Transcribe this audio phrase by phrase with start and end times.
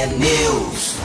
[0.00, 0.96] T-News.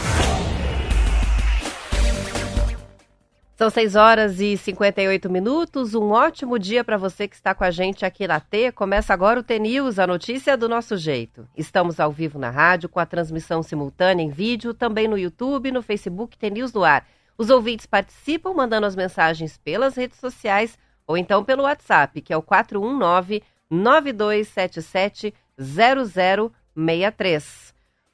[3.58, 5.94] São 6 horas e 58 minutos.
[5.94, 8.72] Um ótimo dia para você que está com a gente aqui na T.
[8.72, 11.46] Começa agora o T-News, a notícia do nosso jeito.
[11.58, 15.82] Estamos ao vivo na rádio, com a transmissão simultânea em vídeo, também no YouTube, no
[15.82, 17.06] Facebook T-News no ar.
[17.38, 22.38] Os ouvintes participam mandando as mensagens pelas redes sociais ou então pelo WhatsApp, que é
[22.38, 27.65] o 419 9277 0063.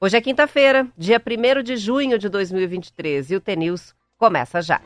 [0.03, 4.81] Hoje é quinta-feira, dia 1 de junho de 2023 e o T-News começa já.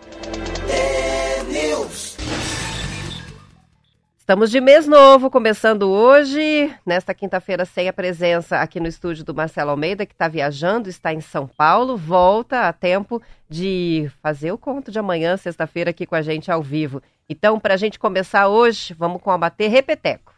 [4.19, 9.33] Estamos de mês novo, começando hoje, nesta quinta-feira, sem a presença aqui no estúdio do
[9.33, 14.57] Marcelo Almeida, que está viajando, está em São Paulo, volta a tempo de fazer o
[14.57, 17.01] conto de amanhã, sexta-feira, aqui com a gente ao vivo.
[17.29, 20.33] Então, para a gente começar hoje, vamos com a Bater Repeteco.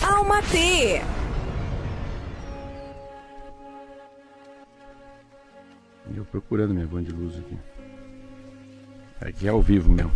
[0.00, 1.02] Almatê!
[6.14, 7.56] Eu procurando minha van de luz aqui.
[9.20, 10.12] Aqui é ao vivo mesmo.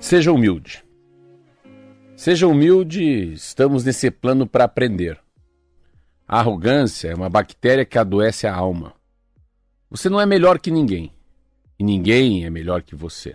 [0.00, 0.84] Seja humilde.
[2.16, 5.18] Seja humilde, estamos nesse plano para aprender.
[6.26, 8.94] A arrogância é uma bactéria que adoece a alma.
[9.90, 11.12] Você não é melhor que ninguém,
[11.78, 13.34] e ninguém é melhor que você.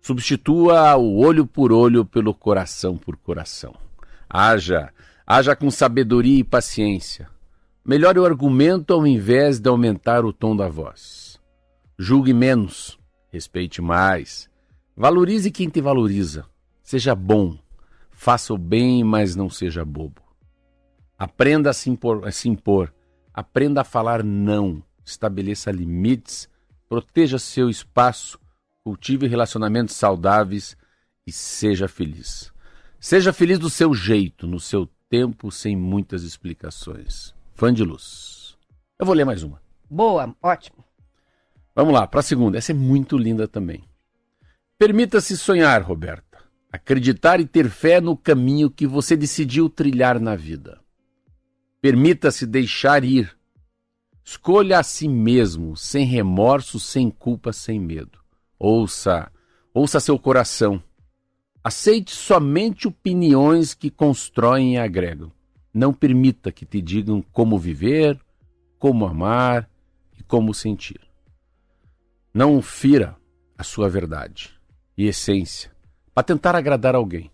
[0.00, 3.74] Substitua o olho por olho pelo coração por coração.
[4.28, 4.92] Haja,
[5.30, 7.28] haja com sabedoria e paciência.
[7.84, 11.38] Melhore o argumento ao invés de aumentar o tom da voz.
[11.98, 12.98] Julgue menos,
[13.30, 14.48] respeite mais
[15.00, 16.44] Valorize quem te valoriza.
[16.82, 17.56] Seja bom.
[18.10, 20.20] Faça o bem, mas não seja bobo.
[21.16, 22.26] Aprenda a se impor.
[22.26, 22.92] A se impor.
[23.32, 24.82] Aprenda a falar não.
[25.04, 26.48] Estabeleça limites.
[26.88, 28.40] Proteja seu espaço.
[28.82, 30.76] Cultive relacionamentos saudáveis
[31.24, 32.52] e seja feliz.
[32.98, 37.34] Seja feliz do seu jeito, no seu tempo, sem muitas explicações.
[37.54, 38.56] Fã de luz.
[38.98, 39.60] Eu vou ler mais uma.
[39.90, 40.84] Boa, ótimo.
[41.74, 42.58] Vamos lá, para a segunda.
[42.58, 43.84] Essa é muito linda também.
[44.78, 46.38] Permita-se sonhar, Roberta.
[46.70, 50.80] Acreditar e ter fé no caminho que você decidiu trilhar na vida.
[51.80, 53.36] Permita-se deixar ir.
[54.24, 58.18] Escolha a si mesmo, sem remorso, sem culpa, sem medo.
[58.58, 59.32] Ouça,
[59.72, 60.82] ouça seu coração.
[61.68, 65.30] Aceite somente opiniões que constroem e agregam.
[65.74, 68.18] Não permita que te digam como viver,
[68.78, 69.68] como amar
[70.18, 70.98] e como sentir.
[72.32, 73.18] Não fira
[73.58, 74.58] a sua verdade
[74.96, 75.70] e essência
[76.14, 77.30] para tentar agradar alguém.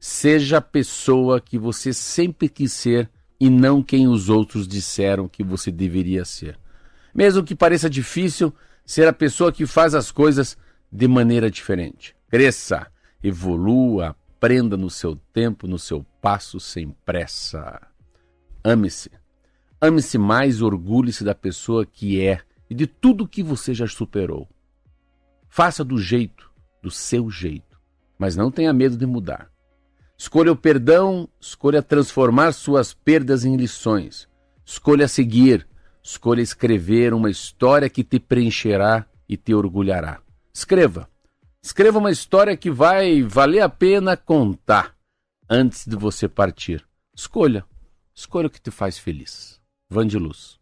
[0.00, 5.44] Seja a pessoa que você sempre quis ser e não quem os outros disseram que
[5.44, 6.58] você deveria ser.
[7.14, 8.50] Mesmo que pareça difícil
[8.86, 10.56] ser a pessoa que faz as coisas
[10.90, 12.16] de maneira diferente.
[12.30, 12.90] Cresça,
[13.24, 17.80] evolua, aprenda no seu tempo, no seu passo, sem pressa.
[18.62, 19.10] Ame-se.
[19.80, 24.46] Ame-se mais, orgulhe-se da pessoa que é e de tudo que você já superou.
[25.48, 26.52] Faça do jeito
[26.82, 27.80] do seu jeito,
[28.18, 29.50] mas não tenha medo de mudar.
[30.18, 34.28] Escolha o perdão, escolha transformar suas perdas em lições.
[34.66, 35.66] Escolha seguir,
[36.02, 40.20] escolha escrever uma história que te preencherá e te orgulhará.
[40.52, 41.08] Escreva.
[41.64, 44.94] Escreva uma história que vai valer a pena contar
[45.48, 46.86] antes de você partir.
[47.16, 47.64] Escolha.
[48.14, 49.58] Escolha o que te faz feliz.
[49.88, 50.60] Van de Luz.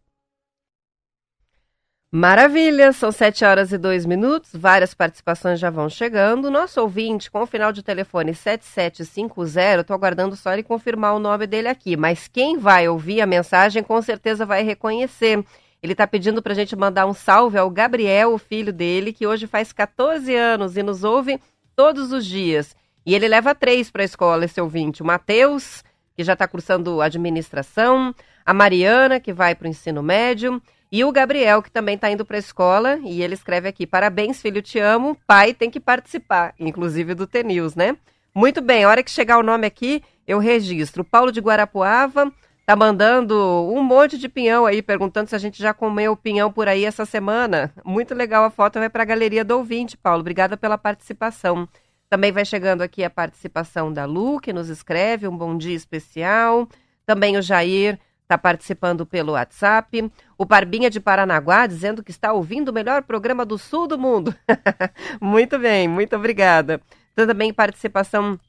[2.09, 6.49] Maravilha, são 7 horas e 2 minutos, várias participações já vão chegando.
[6.49, 11.45] Nosso ouvinte, com o final de telefone 7750, estou aguardando só ele confirmar o nome
[11.45, 15.43] dele aqui, mas quem vai ouvir a mensagem com certeza vai reconhecer.
[15.83, 19.27] Ele está pedindo para a gente mandar um salve ao Gabriel, o filho dele, que
[19.27, 21.37] hoje faz 14 anos e nos ouve
[21.75, 22.73] todos os dias.
[23.05, 25.83] E ele leva três para a escola, esse ouvinte: o Matheus,
[26.15, 31.11] que já está cursando administração, a Mariana, que vai para o ensino médio e o
[31.11, 34.79] Gabriel, que também está indo para a escola, e ele escreve aqui: Parabéns, filho, te
[34.79, 35.17] amo.
[35.27, 37.97] Pai tem que participar, inclusive do TNews, né?
[38.33, 41.03] Muito bem, a hora que chegar o nome aqui, eu registro.
[41.03, 42.31] Paulo de Guarapuava
[42.65, 43.35] tá mandando
[43.73, 47.05] um monte de pinhão aí, perguntando se a gente já comeu pinhão por aí essa
[47.05, 47.73] semana.
[47.83, 50.21] Muito legal a foto, vai para a galeria do ouvinte, Paulo.
[50.21, 51.67] Obrigada pela participação.
[52.09, 56.67] Também vai chegando aqui a participação da Lu, que nos escreve um bom dia especial.
[57.05, 60.11] Também o Jair está participando pelo WhatsApp.
[60.37, 64.33] O Parbinha de Paranaguá dizendo que está ouvindo o melhor programa do sul do mundo.
[65.19, 66.79] muito bem, muito obrigada.
[67.11, 68.39] Então, também participação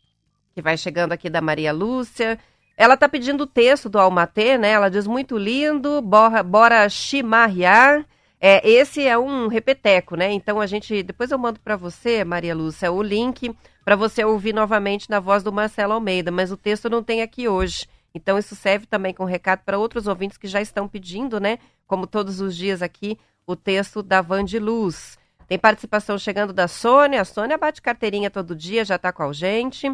[0.55, 2.39] que vai chegando aqui da Maria Lúcia.
[2.77, 4.71] Ela está pedindo o texto do Almatê, né?
[4.71, 8.05] Ela diz muito lindo, bora, bora chimarrear.
[8.41, 10.33] É, esse é um repeteco, né?
[10.33, 13.55] Então a gente, depois eu mando para você, Maria Lúcia, o link
[13.85, 17.49] para você ouvir novamente na voz do Marcelo Almeida, mas o texto não tem aqui
[17.49, 17.87] hoje.
[18.15, 21.59] Então isso serve também com recado para outros ouvintes que já estão pedindo, né?
[21.87, 25.19] Como todos os dias aqui, o texto da Van de Luz.
[25.47, 27.21] Tem participação chegando da Sônia.
[27.21, 29.91] A Sônia bate carteirinha todo dia, já está com a gente.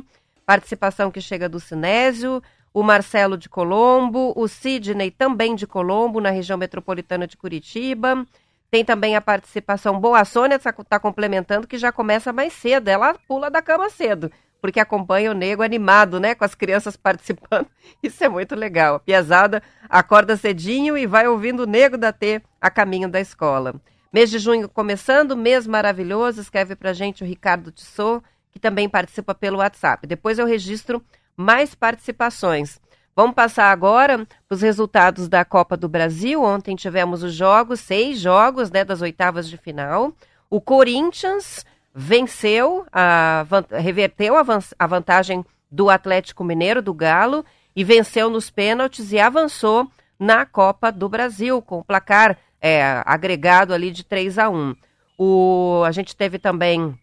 [0.46, 6.30] Participação que chega do Sinésio, o Marcelo de Colombo, o Sidney também de Colombo, na
[6.30, 8.24] região metropolitana de Curitiba.
[8.70, 10.20] Tem também a participação boa.
[10.20, 12.88] A Sônia está tá complementando que já começa mais cedo.
[12.88, 14.30] Ela pula da cama cedo,
[14.60, 16.36] porque acompanha o nego animado, né?
[16.36, 17.66] Com as crianças participando.
[18.00, 18.96] Isso é muito legal.
[18.96, 23.74] A piazada acorda cedinho e vai ouvindo o nego da T a caminho da escola.
[24.12, 26.40] Mês de junho começando, mês maravilhoso.
[26.40, 28.22] Escreve pra gente o Ricardo Tissot,
[28.52, 30.06] que também participa pelo WhatsApp.
[30.06, 31.02] Depois eu registro
[31.40, 32.80] mais participações.
[33.16, 36.42] Vamos passar agora para os resultados da Copa do Brasil.
[36.42, 40.12] Ontem tivemos os jogos, seis jogos né, das oitavas de final.
[40.48, 41.64] O Corinthians
[41.94, 44.44] venceu, a, reverteu a,
[44.78, 47.44] a vantagem do Atlético Mineiro, do Galo,
[47.74, 53.72] e venceu nos pênaltis e avançou na Copa do Brasil, com o placar é, agregado
[53.72, 54.76] ali de 3 a 1.
[55.16, 56.98] O, a gente teve também,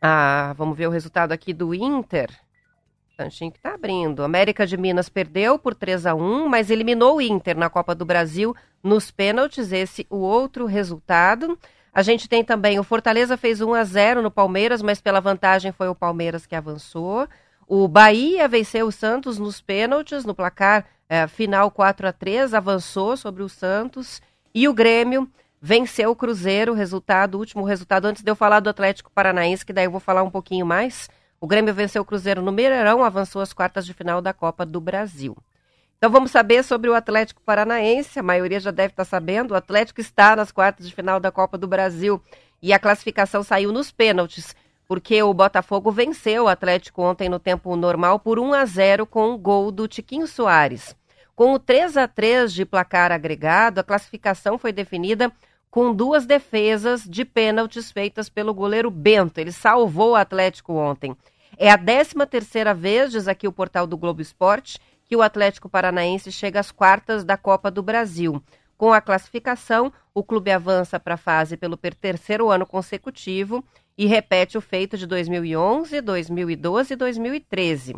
[0.00, 2.30] a, vamos ver o resultado aqui do Inter.
[3.18, 4.22] Tanchinho que tá abrindo.
[4.22, 8.04] América de Minas perdeu por 3 a 1 mas eliminou o Inter na Copa do
[8.04, 9.72] Brasil nos pênaltis.
[9.72, 11.58] Esse o outro resultado.
[11.92, 15.72] A gente tem também o Fortaleza fez 1 a 0 no Palmeiras, mas pela vantagem
[15.72, 17.26] foi o Palmeiras que avançou.
[17.66, 23.16] O Bahia venceu o Santos nos pênaltis, no placar é, final 4 a 3 avançou
[23.16, 24.22] sobre o Santos.
[24.54, 25.28] E o Grêmio
[25.60, 29.86] venceu o Cruzeiro, resultado, último resultado, antes de eu falar do Atlético Paranaense, que daí
[29.86, 31.10] eu vou falar um pouquinho mais.
[31.40, 34.80] O Grêmio venceu o Cruzeiro no Mineirão, avançou às quartas de final da Copa do
[34.80, 35.36] Brasil.
[35.96, 38.18] Então vamos saber sobre o Atlético Paranaense.
[38.18, 39.52] A maioria já deve estar sabendo.
[39.52, 42.20] O Atlético está nas quartas de final da Copa do Brasil
[42.60, 44.54] e a classificação saiu nos pênaltis,
[44.86, 49.32] porque o Botafogo venceu o Atlético ontem no tempo normal por 1 a 0 com
[49.32, 50.96] o gol do Tiquinho Soares.
[51.36, 55.32] Com o 3 a 3 de placar agregado, a classificação foi definida
[55.70, 59.38] com duas defesas de pênaltis feitas pelo goleiro Bento.
[59.38, 61.16] Ele salvou o Atlético ontem.
[61.56, 65.68] É a 13 terceira vez, diz aqui o portal do Globo Esporte, que o Atlético
[65.68, 68.42] Paranaense chega às quartas da Copa do Brasil.
[68.76, 73.64] Com a classificação, o clube avança para a fase pelo terceiro ano consecutivo
[73.96, 77.96] e repete o feito de 2011, 2012 e 2013.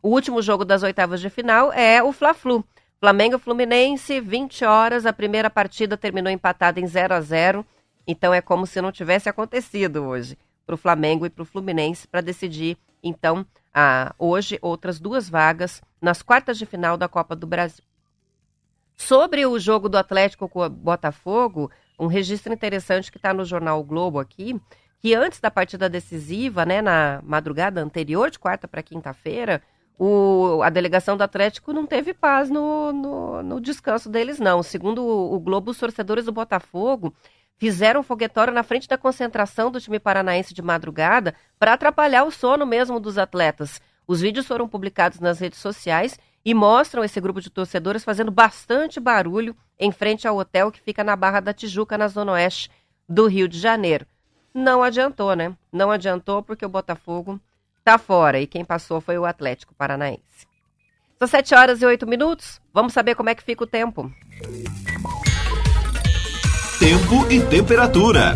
[0.02, 2.64] O último jogo das oitavas de final é o Fla-Flu.
[3.00, 5.06] Flamengo Fluminense, 20 horas.
[5.06, 7.66] A primeira partida terminou empatada em 0 a 0
[8.08, 12.08] Então é como se não tivesse acontecido hoje para o Flamengo e para o Fluminense
[12.08, 17.48] para decidir, então, a, hoje outras duas vagas nas quartas de final da Copa do
[17.48, 17.84] Brasil.
[18.98, 23.80] Sobre o jogo do Atlético com o Botafogo, um registro interessante que está no jornal
[23.80, 24.60] o Globo aqui,
[25.00, 29.62] que antes da partida decisiva, né, na madrugada anterior, de quarta para quinta-feira,
[29.98, 34.62] o, a delegação do Atlético não teve paz no, no, no descanso deles, não.
[34.62, 37.14] Segundo o, o, Globo, os torcedores do Botafogo
[37.58, 42.66] fizeram foguetório na frente da concentração do time paranaense de madrugada para atrapalhar o sono
[42.66, 43.82] mesmo dos atletas.
[44.08, 49.00] Os vídeos foram publicados nas redes sociais e mostram esse grupo de torcedores fazendo bastante
[49.00, 52.70] barulho em frente ao hotel que fica na Barra da Tijuca, na zona oeste
[53.10, 54.06] do Rio de Janeiro.
[54.54, 55.56] Não adiantou, né?
[55.72, 57.40] Não adiantou porque o Botafogo
[57.88, 60.46] está fora e quem passou foi o Atlético Paranaense.
[61.18, 62.60] São 7 horas e 8 minutos.
[62.74, 64.12] Vamos saber como é que fica o tempo.
[66.78, 68.34] Tempo e temperatura.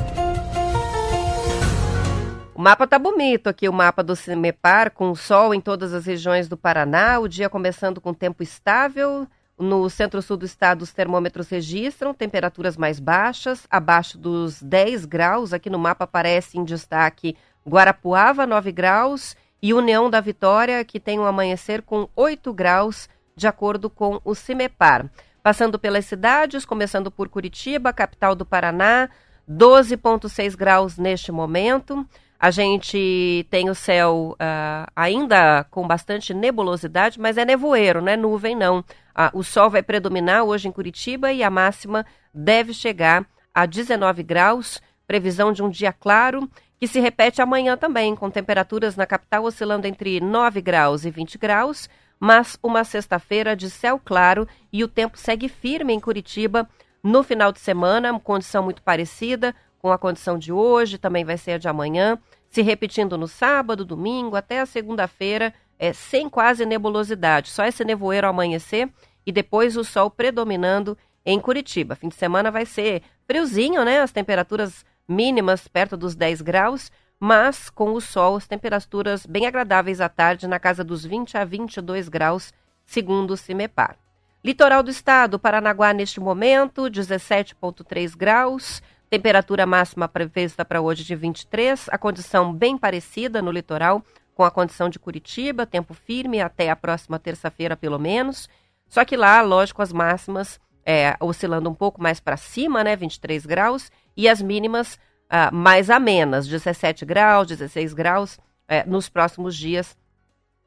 [2.56, 6.48] O mapa tá bonito aqui, o mapa do CIMEPAR, com sol em todas as regiões
[6.48, 9.28] do Paraná, o dia começando com tempo estável.
[9.60, 15.54] No centro-sul do estado, os termômetros registram temperaturas mais baixas, abaixo dos 10 graus.
[15.54, 17.36] Aqui no mapa aparece em destaque
[17.68, 23.48] Guarapuava, 9 graus, e União da Vitória, que tem um amanhecer com 8 graus, de
[23.48, 25.10] acordo com o CIMEPAR.
[25.44, 29.10] Passando pelas cidades, começando por Curitiba, capital do Paraná,
[29.50, 32.06] 12,6 graus neste momento.
[32.40, 38.18] A gente tem o céu uh, ainda com bastante nebulosidade, mas é nevoeiro, não é
[38.18, 38.80] nuvem, não.
[38.80, 42.04] Uh, o sol vai predominar hoje em Curitiba e a máxima
[42.34, 44.82] deve chegar a 19 graus.
[45.06, 46.50] Previsão de um dia claro,
[46.82, 51.38] que se repete amanhã também, com temperaturas na capital oscilando entre 9 graus e 20
[51.38, 51.88] graus,
[52.20, 56.68] mas uma sexta-feira de céu claro e o tempo segue firme em Curitiba.
[57.04, 61.52] No final de semana, condição muito parecida com a condição de hoje, também vai ser
[61.52, 62.18] a de amanhã
[62.50, 68.26] se repetindo no sábado, domingo, até a segunda-feira, é, sem quase nebulosidade, só esse nevoeiro
[68.26, 68.90] ao amanhecer
[69.24, 71.96] e depois o sol predominando em Curitiba.
[71.96, 74.02] Fim de semana vai ser friozinho, né?
[74.02, 80.02] As temperaturas mínimas perto dos 10 graus, mas com o sol, as temperaturas bem agradáveis
[80.02, 82.54] à tarde, na casa dos 20 a 22 graus,
[82.86, 83.96] segundo o CIMEPAR.
[84.44, 88.82] Litoral do estado, Paranaguá neste momento, 17,3 graus.
[89.08, 94.02] Temperatura máxima prevista para hoje de 23, a condição bem parecida no litoral
[94.34, 98.50] com a condição de Curitiba, tempo firme até a próxima terça-feira, pelo menos.
[98.88, 103.46] Só que lá, lógico, as máximas é, oscilando um pouco mais para cima, né, 23
[103.46, 105.00] graus, e as mínimas
[105.30, 109.98] ah, mais amenas, 17 graus, 16 graus, é, nos próximos dias,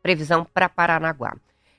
[0.02, 1.36] previsão para Paranaguá.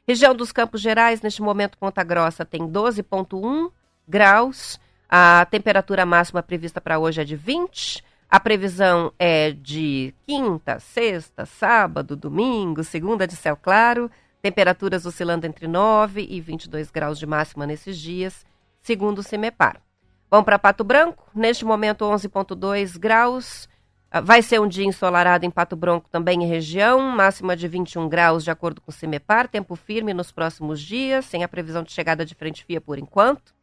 [0.08, 3.72] Região dos Campos Gerais, neste momento, Ponta Grossa tem 12,1
[4.08, 4.80] graus,
[5.10, 8.04] a temperatura máxima prevista para hoje é de 20.
[8.30, 14.10] A previsão é de quinta, sexta, sábado, domingo, segunda de céu claro.
[14.42, 18.46] Temperaturas oscilando entre 9 e 22 graus de máxima nesses dias,
[18.82, 19.85] segundo o CIMEPAR.
[20.30, 21.30] Vamos para Pato Branco.
[21.34, 23.70] Neste momento, 11,2 graus.
[24.10, 28.08] Ah, vai ser um dia ensolarado em Pato Branco, também em região, máxima de 21
[28.08, 29.48] graus, de acordo com o CIMEPAR.
[29.48, 33.54] Tempo firme nos próximos dias, sem a previsão de chegada de frente fria por enquanto.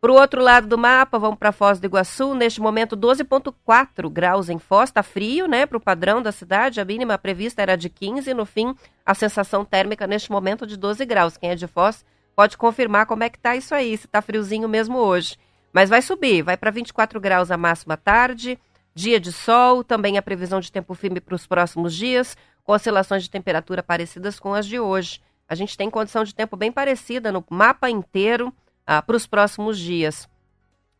[0.00, 2.34] Para o outro lado do mapa, vamos para Foz do Iguaçu.
[2.34, 4.88] Neste momento, 12,4 graus em Foz.
[4.88, 5.66] Está frio, né?
[5.66, 6.80] Para o padrão da cidade.
[6.80, 8.32] A mínima prevista era de 15.
[8.32, 11.36] No fim, a sensação térmica neste momento de 12 graus.
[11.36, 12.02] Quem é de Foz
[12.34, 15.36] pode confirmar como é que está isso aí, se está friozinho mesmo hoje.
[15.72, 18.58] Mas vai subir, vai para 24 graus a máxima tarde.
[18.94, 23.22] Dia de sol, também a previsão de tempo firme para os próximos dias, com oscilações
[23.22, 25.20] de temperatura parecidas com as de hoje.
[25.48, 28.52] A gente tem condição de tempo bem parecida no mapa inteiro
[28.86, 30.28] ah, para os próximos dias.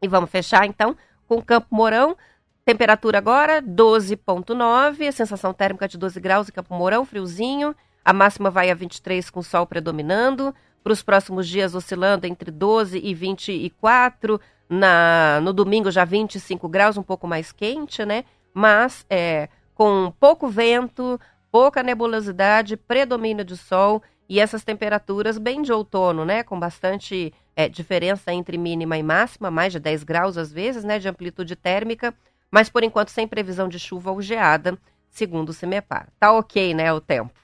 [0.01, 0.97] E vamos fechar então
[1.27, 2.17] com Campo Mourão.
[2.65, 7.75] Temperatura agora 12,9, a sensação térmica de 12 graus em Campo Mourão, friozinho.
[8.05, 10.55] A máxima vai a 23 com sol predominando.
[10.83, 14.41] Para os próximos dias oscilando entre 12 e 24.
[14.71, 18.25] Na, no domingo já 25 graus, um pouco mais quente, né?
[18.55, 21.19] Mas é, com pouco vento,
[21.51, 26.45] pouca nebulosidade, predomínio de sol e essas temperaturas bem de outono, né?
[26.45, 31.01] Com bastante é, diferença entre mínima e máxima, mais de 10 graus às vezes, né?
[31.01, 32.15] De amplitude térmica,
[32.49, 36.09] mas por enquanto sem previsão de chuva ou geada, segundo o CIMEPAR.
[36.19, 36.93] Tá ok, né?
[36.93, 37.35] O tempo.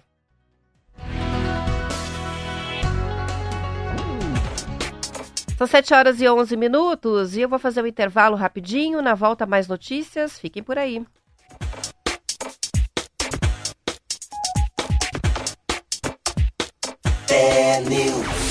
[5.56, 9.00] São 7 horas e 11 minutos e eu vou fazer um intervalo rapidinho.
[9.00, 10.38] Na volta, mais notícias.
[10.38, 11.04] Fiquem por aí.
[17.88, 18.45] News.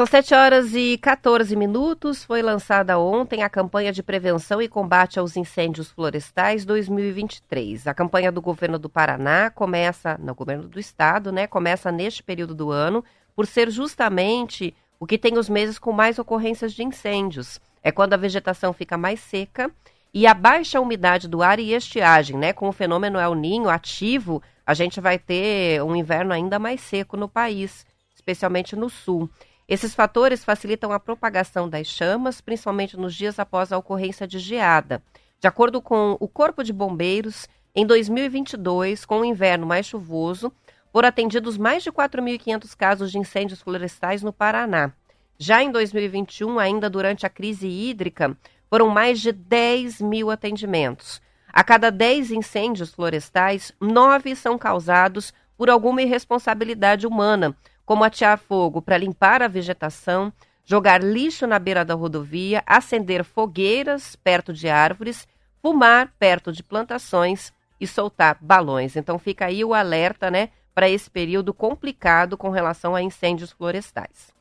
[0.00, 2.24] São 7 horas e 14 minutos.
[2.24, 7.86] Foi lançada ontem a campanha de prevenção e combate aos incêndios florestais 2023.
[7.86, 11.46] A campanha do governo do Paraná começa, no governo do estado, né?
[11.46, 13.04] Começa neste período do ano,
[13.36, 17.60] por ser justamente o que tem os meses com mais ocorrências de incêndios.
[17.82, 19.70] É quando a vegetação fica mais seca
[20.14, 22.54] e a baixa umidade do ar e estiagem, né?
[22.54, 27.18] Com o fenômeno El Ninho ativo, a gente vai ter um inverno ainda mais seco
[27.18, 29.28] no país, especialmente no sul.
[29.70, 35.00] Esses fatores facilitam a propagação das chamas, principalmente nos dias após a ocorrência de geada.
[35.38, 40.52] De acordo com o Corpo de Bombeiros, em 2022, com o inverno mais chuvoso,
[40.92, 44.90] foram atendidos mais de 4.500 casos de incêndios florestais no Paraná.
[45.38, 48.36] Já em 2021, ainda durante a crise hídrica,
[48.68, 51.22] foram mais de 10 mil atendimentos.
[51.46, 57.56] A cada 10 incêndios florestais, nove são causados por alguma irresponsabilidade humana,
[57.90, 60.32] como atear fogo para limpar a vegetação,
[60.64, 65.26] jogar lixo na beira da rodovia, acender fogueiras perto de árvores,
[65.60, 68.94] fumar perto de plantações e soltar balões.
[68.94, 74.32] Então fica aí o alerta, né, para esse período complicado com relação a incêndios florestais.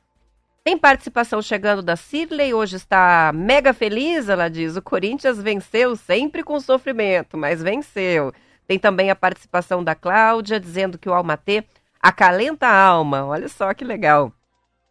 [0.63, 4.77] Tem participação chegando da Cirley, hoje está mega feliz, ela diz.
[4.77, 8.31] O Corinthians venceu sempre com sofrimento, mas venceu.
[8.67, 11.65] Tem também a participação da Cláudia, dizendo que o Almatê
[12.01, 13.25] acalenta a alma.
[13.25, 14.31] Olha só que legal.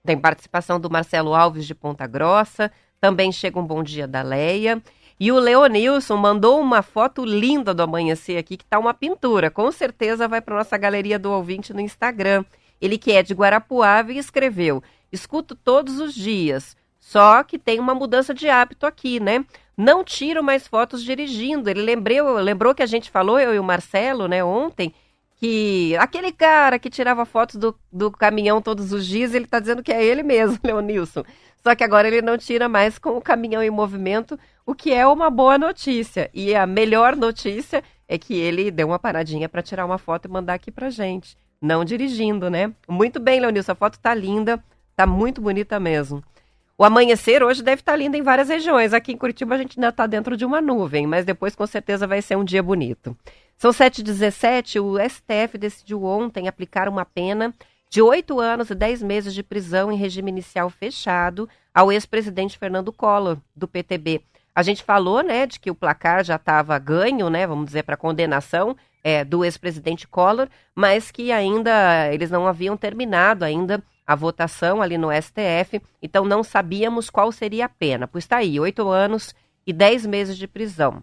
[0.05, 2.71] Tem participação do Marcelo Alves de Ponta Grossa.
[3.01, 4.83] Também chega um bom dia da Leia.
[5.21, 9.51] E o Leonilson mandou uma foto linda do amanhecer aqui, que está uma pintura.
[9.51, 12.45] Com certeza vai para nossa galeria do ouvinte no Instagram.
[12.81, 16.77] Ele que é de Guarapuava e escreveu: Escuto todos os dias.
[17.01, 19.45] Só que tem uma mudança de hábito aqui, né?
[19.77, 21.71] Não tiro mais fotos dirigindo.
[21.71, 24.93] Ele lembrou, lembrou que a gente falou, eu e o Marcelo, né, ontem,
[25.39, 29.83] que aquele cara que tirava fotos do, do caminhão todos os dias, ele está dizendo
[29.83, 31.25] que é ele mesmo, Leonilson.
[31.63, 35.07] Só que agora ele não tira mais com o caminhão em movimento, o que é
[35.07, 36.29] uma boa notícia.
[36.35, 40.31] E a melhor notícia é que ele deu uma paradinha para tirar uma foto e
[40.31, 41.37] mandar aqui pra gente.
[41.61, 42.73] Não dirigindo, né?
[42.89, 44.63] Muito bem, Leonilson, a foto tá linda.
[44.97, 46.23] Tá muito bonita mesmo.
[46.77, 48.93] O amanhecer hoje deve estar tá lindo em várias regiões.
[48.93, 52.07] Aqui em Curitiba a gente ainda está dentro de uma nuvem, mas depois com certeza
[52.07, 53.17] vai ser um dia bonito.
[53.59, 57.53] São 7h17, o STF decidiu ontem aplicar uma pena
[57.91, 62.93] de oito anos e dez meses de prisão em regime inicial fechado ao ex-presidente Fernando
[62.93, 64.23] Collor, do PTB.
[64.55, 67.97] A gente falou, né, de que o placar já estava ganho, né, vamos dizer, para
[67.97, 74.81] condenação é, do ex-presidente Collor, mas que ainda eles não haviam terminado ainda a votação
[74.81, 78.07] ali no STF, então não sabíamos qual seria a pena.
[78.07, 79.35] Pois está aí, oito anos
[79.67, 81.03] e dez meses de prisão.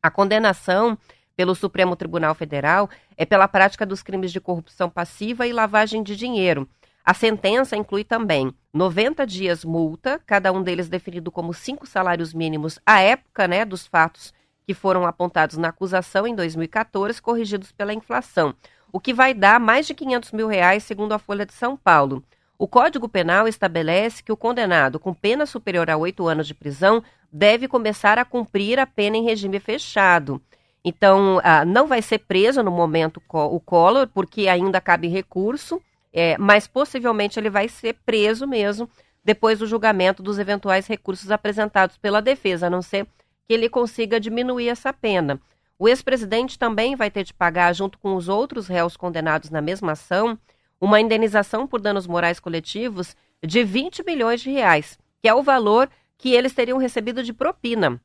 [0.00, 0.96] A condenação
[1.36, 6.16] pelo Supremo Tribunal Federal é pela prática dos crimes de corrupção passiva e lavagem de
[6.16, 6.68] dinheiro.
[7.04, 12.78] A sentença inclui também 90 dias multa, cada um deles definido como cinco salários mínimos
[12.86, 14.32] à época né, dos fatos
[14.64, 18.54] que foram apontados na acusação em 2014, corrigidos pela inflação
[18.92, 22.22] o que vai dar mais de 500 mil reais, segundo a Folha de São Paulo.
[22.58, 27.02] O Código Penal estabelece que o condenado com pena superior a oito anos de prisão
[27.32, 30.40] deve começar a cumprir a pena em regime fechado.
[30.84, 35.80] Então, ah, não vai ser preso no momento o Collor, porque ainda cabe recurso,
[36.12, 38.88] é, mas possivelmente ele vai ser preso mesmo
[39.24, 43.06] depois do julgamento dos eventuais recursos apresentados pela defesa, a não ser
[43.46, 45.40] que ele consiga diminuir essa pena.
[45.78, 49.92] O ex-presidente também vai ter de pagar, junto com os outros réus condenados na mesma
[49.92, 50.38] ação,
[50.80, 55.88] uma indenização por danos morais coletivos de 20 milhões de reais, que é o valor
[56.18, 58.00] que eles teriam recebido de propina.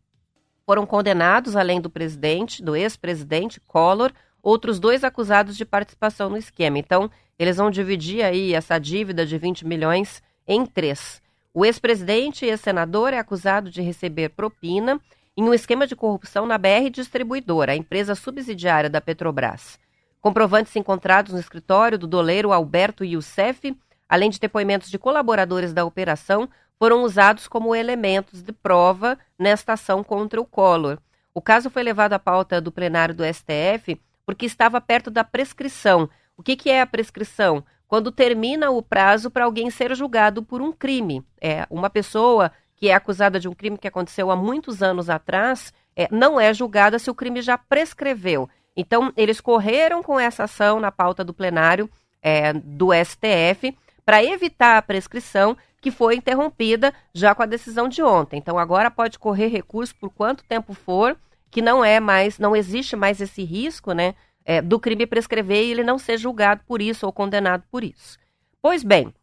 [0.68, 4.12] Foram condenados, além do presidente, do ex-presidente Collor,
[4.44, 6.78] outros dois acusados de participação no esquema.
[6.78, 11.22] Então, eles vão dividir aí essa dívida de 20 milhões em três.
[11.54, 15.00] O ex-presidente e ex-senador é acusado de receber propina
[15.38, 19.80] em um esquema de corrupção na BR Distribuidora, a empresa subsidiária da Petrobras.
[20.20, 23.74] Comprovantes encontrados no escritório do doleiro Alberto Youssef,
[24.10, 26.50] além de depoimentos de colaboradores da operação,
[26.80, 31.00] foram usados como elementos de prova nesta ação contra o Collor.
[31.34, 36.10] O caso foi levado à pauta do plenário do STF porque estava perto da prescrição.
[36.36, 37.64] O que, que é a prescrição?
[37.88, 41.24] Quando termina o prazo para alguém ser julgado por um crime.
[41.42, 45.74] É uma pessoa que é acusada de um crime que aconteceu há muitos anos atrás,
[45.96, 48.48] é, não é julgada se o crime já prescreveu.
[48.76, 51.90] Então, eles correram com essa ação na pauta do plenário
[52.22, 58.04] é, do STF para evitar a prescrição que foi interrompida já com a decisão de
[58.04, 58.38] ontem.
[58.38, 61.18] Então, agora pode correr recurso por quanto tempo for,
[61.50, 65.72] que não é mais, não existe mais esse risco, né, é, do crime prescrever e
[65.72, 68.18] ele não ser julgado por isso ou condenado por isso.
[68.62, 69.14] Pois bem,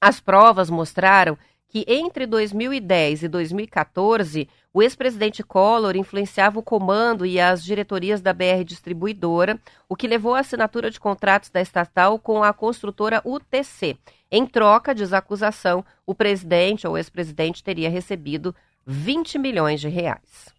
[0.00, 1.36] as provas mostraram
[1.68, 8.32] que entre 2010 e 2014, o ex-presidente Collor influenciava o comando e as diretorias da
[8.32, 13.98] BR Distribuidora, o que levou à assinatura de contratos da estatal com a construtora UTC.
[14.30, 18.54] Em troca, diz a acusação, o presidente ou ex-presidente teria recebido
[18.86, 20.57] 20 milhões de reais.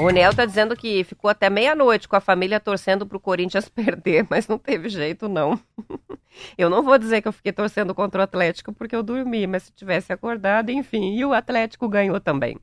[0.00, 4.26] O Nel tá dizendo que ficou até meia-noite com a família torcendo pro Corinthians perder,
[4.30, 5.60] mas não teve jeito, não.
[6.56, 9.64] eu não vou dizer que eu fiquei torcendo contra o Atlético porque eu dormi, mas
[9.64, 11.16] se tivesse acordado, enfim.
[11.16, 12.56] E o Atlético ganhou também.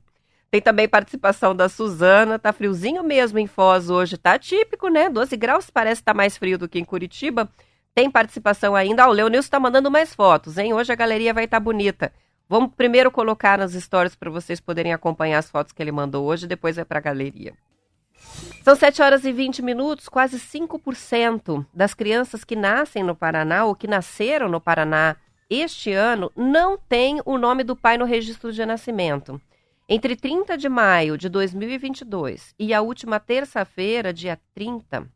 [0.50, 5.08] Tem também participação da Suzana, tá friozinho mesmo em Foz hoje, tá típico, né?
[5.08, 7.48] 12 graus parece estar tá mais frio do que em Curitiba.
[7.94, 9.04] Tem participação ainda.
[9.04, 10.72] Ah, o Leonilson tá mandando mais fotos, hein?
[10.72, 12.12] Hoje a galeria vai estar tá bonita.
[12.48, 16.46] Vamos primeiro colocar nas stories para vocês poderem acompanhar as fotos que ele mandou hoje,
[16.46, 17.52] depois vai para a galeria.
[18.64, 23.74] São 7 horas e 20 minutos, quase 5% das crianças que nascem no Paraná ou
[23.74, 25.16] que nasceram no Paraná
[25.50, 29.40] este ano não têm o nome do pai no registro de nascimento.
[29.88, 35.10] Entre 30 de maio de 2022 e a última terça-feira, dia 30,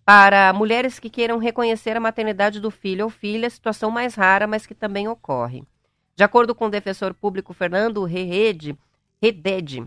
[0.03, 4.65] para mulheres que queiram reconhecer a maternidade do filho ou filha, situação mais rara, mas
[4.65, 5.63] que também ocorre.
[6.15, 8.75] De acordo com o defensor público Fernando Redede,
[9.21, 9.85] Redede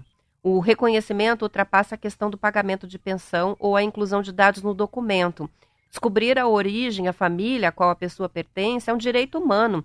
[0.57, 4.73] o reconhecimento ultrapassa a questão do pagamento de pensão ou a inclusão de dados no
[4.73, 5.49] documento.
[5.89, 9.85] Descobrir a origem, a família a qual a pessoa pertence é um direito humano.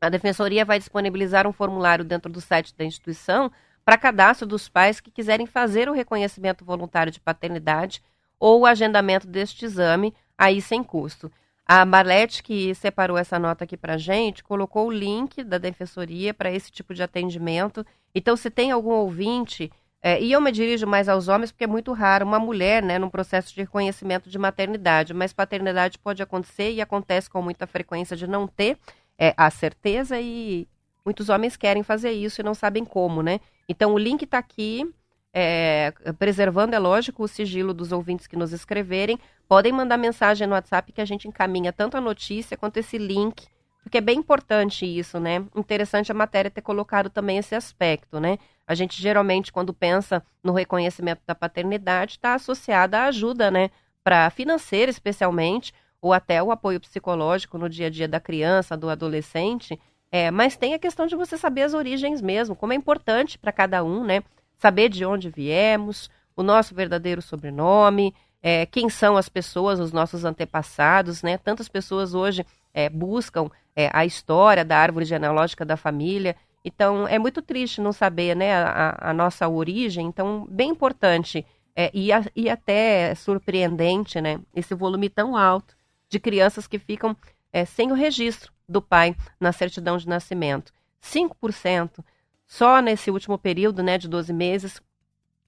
[0.00, 3.50] A Defensoria vai disponibilizar um formulário dentro do site da instituição
[3.84, 8.02] para cadastro dos pais que quiserem fazer o reconhecimento voluntário de paternidade
[8.38, 11.30] ou o agendamento deste exame, aí sem custo.
[11.66, 16.50] A Marlete, que separou essa nota aqui para gente, colocou o link da Defensoria para
[16.50, 17.84] esse tipo de atendimento.
[18.14, 21.66] Então, se tem algum ouvinte, é, e eu me dirijo mais aos homens, porque é
[21.66, 26.72] muito raro uma mulher, né, num processo de reconhecimento de maternidade, mas paternidade pode acontecer
[26.72, 28.78] e acontece com muita frequência de não ter
[29.18, 30.68] é, a certeza e
[31.04, 33.40] muitos homens querem fazer isso e não sabem como, né?
[33.68, 34.88] Então, o link está aqui,
[35.32, 39.18] é, preservando, é lógico, o sigilo dos ouvintes que nos escreverem.
[39.48, 43.46] Podem mandar mensagem no WhatsApp que a gente encaminha tanto a notícia quanto esse link,
[43.82, 45.44] porque é bem importante isso, né?
[45.54, 48.38] Interessante a matéria ter colocado também esse aspecto, né?
[48.66, 53.70] A gente geralmente, quando pensa no reconhecimento da paternidade, está associada à ajuda, né?
[54.04, 58.90] Para financeira, especialmente, ou até o apoio psicológico no dia a dia da criança, do
[58.90, 59.78] adolescente.
[60.10, 63.52] É, mas tem a questão de você saber as origens mesmo, como é importante para
[63.52, 64.22] cada um, né?
[64.58, 70.24] saber de onde viemos, o nosso verdadeiro sobrenome, é, quem são as pessoas, os nossos
[70.24, 71.38] antepassados, né?
[71.38, 76.34] Tantas pessoas hoje é, buscam é, a história da árvore genealógica da família.
[76.64, 80.04] Então, é muito triste não saber né, a, a nossa origem.
[80.04, 85.76] Então, bem importante é, e, a, e até surpreendente né, esse volume tão alto
[86.08, 87.16] de crianças que ficam
[87.52, 90.72] é, sem o registro do pai na certidão de nascimento.
[91.00, 92.04] 5%
[92.48, 94.82] só nesse último período né, de 12 meses,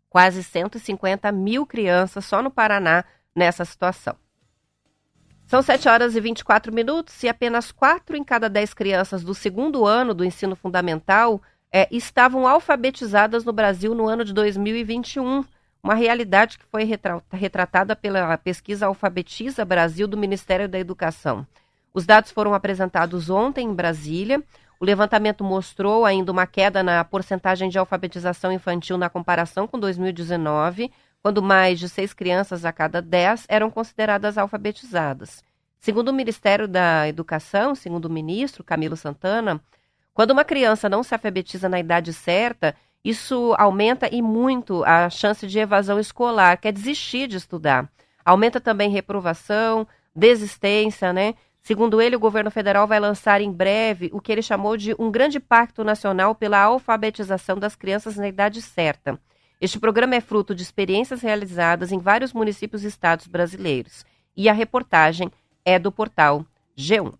[0.09, 4.15] quase 150 mil crianças só no Paraná nessa situação.
[5.51, 9.85] São 7 horas e 24 minutos e apenas 4 em cada 10 crianças do segundo
[9.85, 15.45] ano do ensino fundamental é, estavam alfabetizadas no Brasil no ano de 2021.
[15.83, 16.89] Uma realidade que foi
[17.33, 21.45] retratada pela pesquisa Alfabetiza Brasil do Ministério da Educação.
[21.93, 24.41] Os dados foram apresentados ontem em Brasília.
[24.79, 30.93] O levantamento mostrou ainda uma queda na porcentagem de alfabetização infantil na comparação com 2019,
[31.23, 35.43] quando mais de seis crianças a cada dez eram consideradas alfabetizadas.
[35.79, 39.61] Segundo o Ministério da Educação, segundo o ministro Camilo Santana,
[40.13, 45.47] quando uma criança não se alfabetiza na idade certa, isso aumenta e muito a chance
[45.47, 47.91] de evasão escolar, que é desistir de estudar.
[48.25, 51.35] Aumenta também reprovação, desistência, né?
[51.63, 55.11] Segundo ele, o governo federal vai lançar em breve o que ele chamou de um
[55.11, 59.19] grande pacto nacional pela alfabetização das crianças na idade certa.
[59.61, 64.07] Este programa é fruto de experiências realizadas em vários municípios e estados brasileiros.
[64.35, 65.31] E a reportagem
[65.63, 67.13] é do portal G1.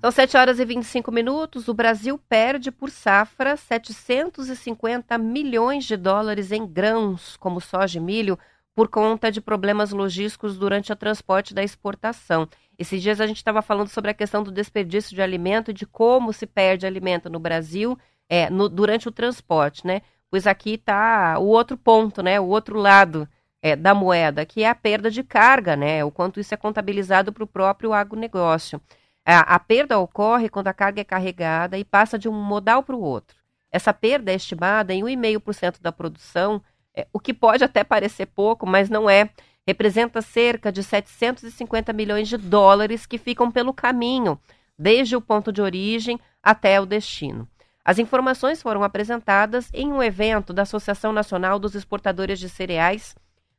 [0.00, 1.68] São 7 horas e 25 minutos.
[1.68, 8.38] O Brasil perde por safra 750 milhões de dólares em grãos, como soja e milho,
[8.74, 12.48] por conta de problemas logísticos durante o transporte da exportação.
[12.78, 16.32] Esses dias a gente estava falando sobre a questão do desperdício de alimento de como
[16.32, 20.00] se perde alimento no Brasil é, no, durante o transporte, né?
[20.30, 22.40] Pois aqui está o outro ponto, né?
[22.40, 23.28] O outro lado
[23.60, 26.02] é, da moeda, que é a perda de carga, né?
[26.02, 28.80] O quanto isso é contabilizado para o próprio agronegócio.
[29.24, 32.96] A, a perda ocorre quando a carga é carregada e passa de um modal para
[32.96, 33.36] o outro.
[33.70, 36.62] Essa perda é estimada em 1,5% da produção,
[36.94, 39.30] é, o que pode até parecer pouco, mas não é.
[39.66, 44.38] Representa cerca de 750 milhões de dólares que ficam pelo caminho,
[44.78, 47.48] desde o ponto de origem até o destino.
[47.84, 53.14] As informações foram apresentadas em um evento da Associação Nacional dos Exportadores de Cereais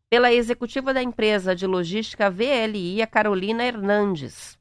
[0.09, 4.57] pela executiva da empresa de logística VLI, a Carolina Hernandes.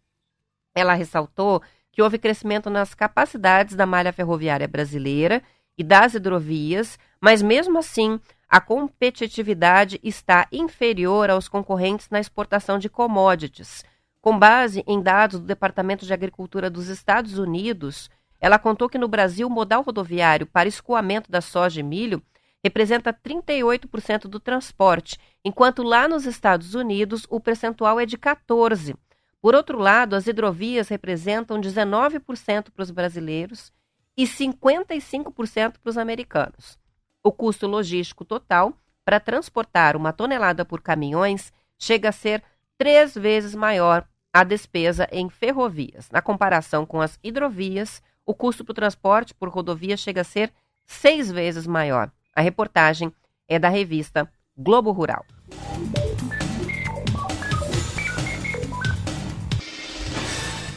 [0.74, 5.42] Ela ressaltou que houve crescimento nas capacidades da malha ferroviária brasileira
[5.76, 8.18] e das hidrovias, mas mesmo assim
[8.52, 13.82] a competitividade está inferior aos concorrentes na exportação de commodities.
[14.20, 19.08] Com base em dados do Departamento de Agricultura dos Estados Unidos, ela contou que no
[19.08, 22.22] Brasil o modal rodoviário para escoamento da soja e milho
[22.62, 28.94] representa 38% do transporte, enquanto lá nos Estados Unidos o percentual é de 14%.
[29.40, 33.72] Por outro lado, as hidrovias representam 19% para os brasileiros
[34.14, 36.81] e 55% para os americanos.
[37.24, 38.72] O custo logístico total
[39.04, 42.42] para transportar uma tonelada por caminhões chega a ser
[42.76, 46.10] três vezes maior a despesa em ferrovias.
[46.10, 50.52] Na comparação com as hidrovias, o custo para o transporte por rodovia chega a ser
[50.86, 52.10] seis vezes maior.
[52.34, 53.12] A reportagem
[53.46, 55.24] é da revista Globo Rural.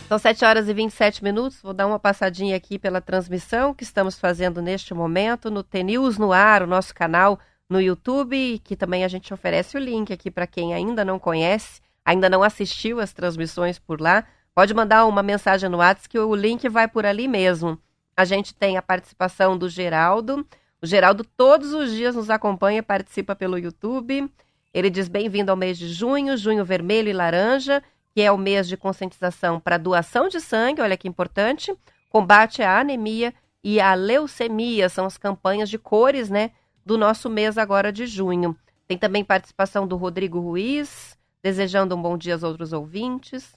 [0.08, 1.60] São 7 horas e 27 minutos.
[1.64, 6.32] Vou dar uma passadinha aqui pela transmissão que estamos fazendo neste momento no TNews no
[6.32, 10.46] ar, o nosso canal no YouTube, que também a gente oferece o link aqui para
[10.46, 14.24] quem ainda não conhece, ainda não assistiu as transmissões por lá.
[14.54, 17.76] Pode mandar uma mensagem no WhatsApp que o link vai por ali mesmo.
[18.16, 20.46] A gente tem a participação do Geraldo.
[20.84, 24.32] O Geraldo todos os dias nos acompanha, participa pelo YouTube.
[24.72, 27.82] Ele diz bem-vindo ao mês de junho, junho vermelho e laranja,
[28.16, 31.76] que é o mês de conscientização para doação de sangue, olha que importante,
[32.10, 36.52] combate à anemia e à leucemia, são as campanhas de cores, né,
[36.86, 38.58] do nosso mês agora de junho.
[38.88, 43.54] Tem também participação do Rodrigo Ruiz, desejando um bom dia aos outros ouvintes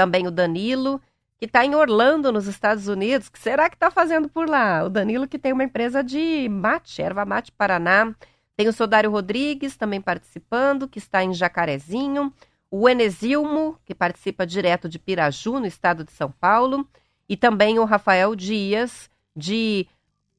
[0.00, 0.98] também o Danilo,
[1.36, 3.28] que está em Orlando, nos Estados Unidos.
[3.28, 4.82] O que será que está fazendo por lá?
[4.82, 8.14] O Danilo, que tem uma empresa de mate, erva mate Paraná.
[8.56, 12.32] Tem o Sodário Rodrigues também participando, que está em Jacarezinho.
[12.70, 16.86] O Enesilmo, que participa direto de Piraju, no estado de São Paulo.
[17.28, 19.88] E também o Rafael Dias, de.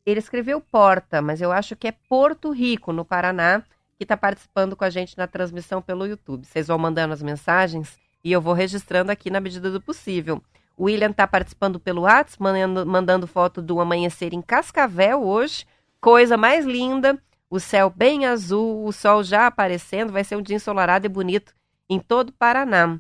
[0.06, 3.62] Ele escreveu Porta, mas eu acho que é Porto Rico, no Paraná,
[3.98, 6.46] que está participando com a gente na transmissão pelo YouTube.
[6.46, 10.42] Vocês vão mandando as mensagens e eu vou registrando aqui na medida do possível.
[10.76, 15.66] O William está participando pelo WhatsApp, mandando, mandando foto do amanhecer em Cascavel hoje.
[16.00, 17.22] Coisa mais linda.
[17.50, 20.12] O céu bem azul, o sol já aparecendo.
[20.12, 21.54] Vai ser um dia ensolarado e bonito
[21.92, 22.98] em todo o Paraná.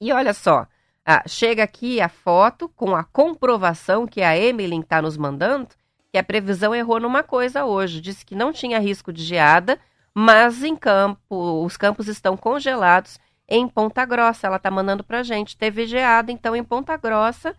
[0.00, 0.66] E olha só,
[1.06, 5.68] ah, chega aqui a foto com a comprovação que a Emily está nos mandando,
[6.10, 8.00] que a previsão errou numa coisa hoje.
[8.00, 9.78] Disse que não tinha risco de geada,
[10.12, 14.48] mas em campo, os campos estão congelados em Ponta Grossa.
[14.48, 15.56] Ela tá mandando pra gente.
[15.56, 17.54] Teve geada, então, em Ponta Grossa.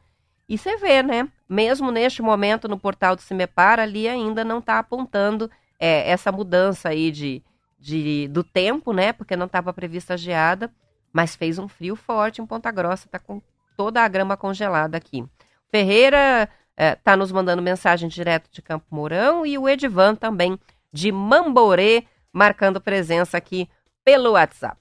[0.47, 1.29] E você vê, né?
[1.47, 6.89] Mesmo neste momento no portal do Cimepar, ali ainda não está apontando é, essa mudança
[6.89, 7.41] aí de,
[7.79, 9.13] de, do tempo, né?
[9.13, 10.71] Porque não estava prevista a geada,
[11.13, 13.41] mas fez um frio forte em Ponta Grossa, tá com
[13.77, 15.25] toda a grama congelada aqui.
[15.71, 20.59] Ferreira é, tá nos mandando mensagem direto de Campo Mourão e o Edivan também
[20.91, 23.69] de Mamborê, marcando presença aqui
[24.03, 24.79] pelo WhatsApp.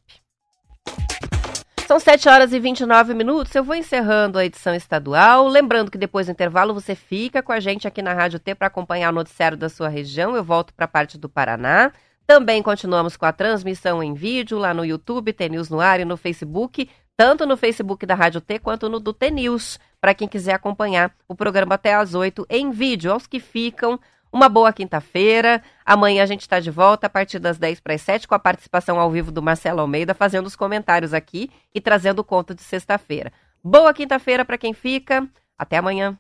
[1.87, 3.55] São 7 horas e 29 minutos.
[3.55, 5.49] Eu vou encerrando a edição estadual.
[5.49, 8.67] Lembrando que depois do intervalo você fica com a gente aqui na Rádio T para
[8.67, 10.37] acompanhar o noticiário da sua região.
[10.37, 11.91] Eu volto para a parte do Paraná.
[12.29, 16.15] Também continuamos com a transmissão em vídeo lá no YouTube, T-News no ar e no
[16.15, 16.87] Facebook,
[17.17, 21.35] tanto no Facebook da Rádio T quanto no do T-News, para quem quiser acompanhar o
[21.35, 23.11] programa até às 8 em vídeo.
[23.11, 23.99] Aos que ficam,
[24.31, 25.63] uma boa quinta-feira.
[25.87, 28.39] Amanhã a gente está de volta a partir das 10 para as 7 com a
[28.39, 32.63] participação ao vivo do Marcelo Almeida, fazendo os comentários aqui e trazendo o conto de
[32.63, 33.33] sexta-feira.
[33.65, 35.27] Boa quinta-feira para quem fica.
[35.59, 36.19] Até amanhã.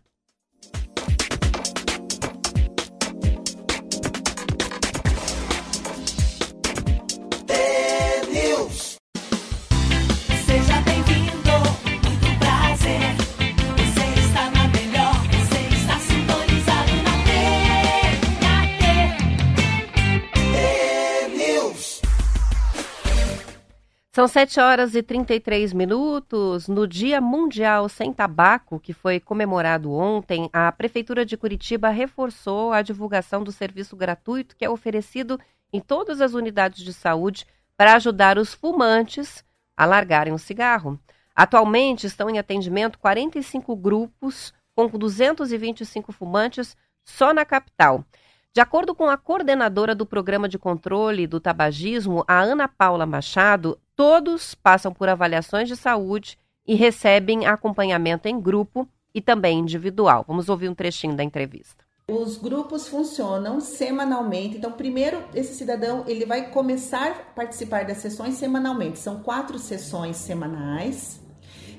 [24.18, 26.66] São 7 horas e 33 minutos.
[26.66, 32.82] No Dia Mundial Sem Tabaco, que foi comemorado ontem, a Prefeitura de Curitiba reforçou a
[32.82, 35.38] divulgação do serviço gratuito que é oferecido
[35.72, 39.44] em todas as unidades de saúde para ajudar os fumantes
[39.76, 40.98] a largarem o cigarro.
[41.32, 48.04] Atualmente estão em atendimento 45 grupos com 225 fumantes só na capital.
[48.52, 53.78] De acordo com a coordenadora do Programa de Controle do Tabagismo, a Ana Paula Machado,
[53.98, 60.24] todos passam por avaliações de saúde e recebem acompanhamento em grupo e também individual.
[60.28, 61.84] Vamos ouvir um trechinho da entrevista.
[62.06, 64.56] Os grupos funcionam semanalmente.
[64.56, 69.00] Então, primeiro, esse cidadão ele vai começar a participar das sessões semanalmente.
[69.00, 71.20] São quatro sessões semanais.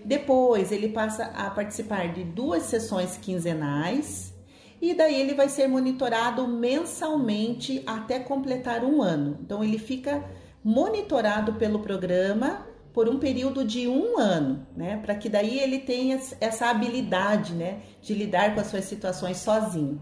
[0.03, 4.33] Depois, ele passa a participar de duas sessões quinzenais.
[4.81, 9.37] E daí ele vai ser monitorado mensalmente até completar um ano.
[9.41, 10.21] Então, ele fica
[10.63, 14.97] monitorado pelo programa por um período de um ano, né?
[14.97, 20.01] Para que daí ele tenha essa habilidade, né, de lidar com as suas situações sozinho.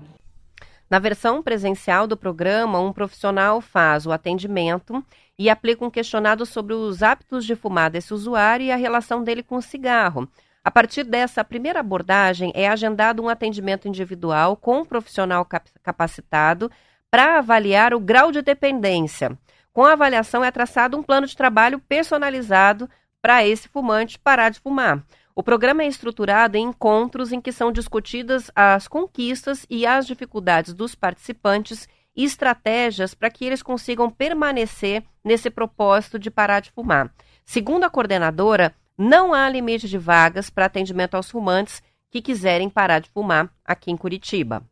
[0.89, 5.03] Na versão presencial do programa, um profissional faz o atendimento
[5.37, 9.43] e aplica um questionário sobre os hábitos de fumar desse usuário e a relação dele
[9.43, 10.27] com o cigarro.
[10.63, 15.45] A partir dessa primeira abordagem, é agendado um atendimento individual com um profissional
[15.83, 16.71] capacitado
[17.11, 19.37] para avaliar o grau de dependência.
[19.77, 22.89] Com a avaliação é traçado um plano de trabalho personalizado
[23.21, 25.05] para esse fumante parar de fumar.
[25.35, 30.73] O programa é estruturado em encontros em que são discutidas as conquistas e as dificuldades
[30.73, 37.13] dos participantes e estratégias para que eles consigam permanecer nesse propósito de parar de fumar.
[37.45, 42.97] Segundo a coordenadora, não há limite de vagas para atendimento aos fumantes que quiserem parar
[42.97, 44.67] de fumar aqui em Curitiba.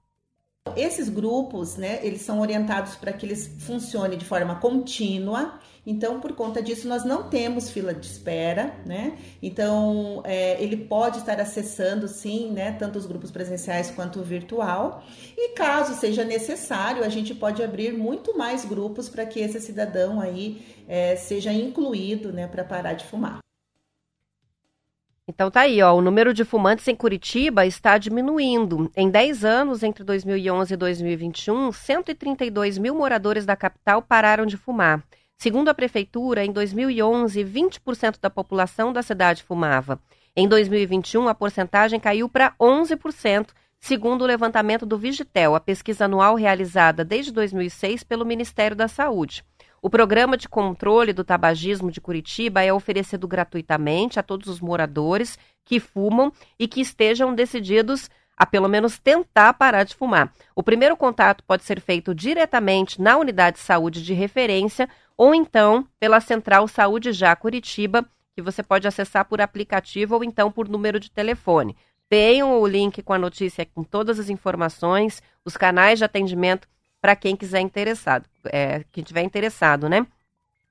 [0.76, 5.60] Esses grupos, né, eles são orientados para que eles funcionem de forma contínua.
[5.86, 9.16] Então, por conta disso, nós não temos fila de espera, né?
[9.42, 15.04] Então, é, ele pode estar acessando, sim, né, tanto os grupos presenciais quanto o virtual.
[15.38, 20.20] E caso seja necessário, a gente pode abrir muito mais grupos para que esse cidadão
[20.20, 23.45] aí é, seja incluído, né, para parar de fumar.
[25.28, 28.92] Então tá aí, ó, o número de fumantes em Curitiba está diminuindo.
[28.96, 35.04] Em 10 anos, entre 2011 e 2021, 132 mil moradores da capital pararam de fumar.
[35.36, 40.00] Segundo a prefeitura, em 2011, 20% da população da cidade fumava.
[40.36, 43.48] Em 2021, a porcentagem caiu para 11%,
[43.80, 49.44] segundo o levantamento do Vigitel, a pesquisa anual realizada desde 2006 pelo Ministério da Saúde.
[49.86, 55.38] O programa de controle do tabagismo de Curitiba é oferecido gratuitamente a todos os moradores
[55.64, 60.34] que fumam e que estejam decididos a pelo menos tentar parar de fumar.
[60.56, 65.88] O primeiro contato pode ser feito diretamente na unidade de saúde de referência ou então
[66.00, 68.04] pela Central Saúde Já Curitiba,
[68.36, 71.78] que você pode acessar por aplicativo ou então por número de telefone.
[72.10, 76.68] Tenham o link com a notícia com todas as informações, os canais de atendimento
[77.06, 80.08] para quem quiser interessado, é, quem tiver interessado, né?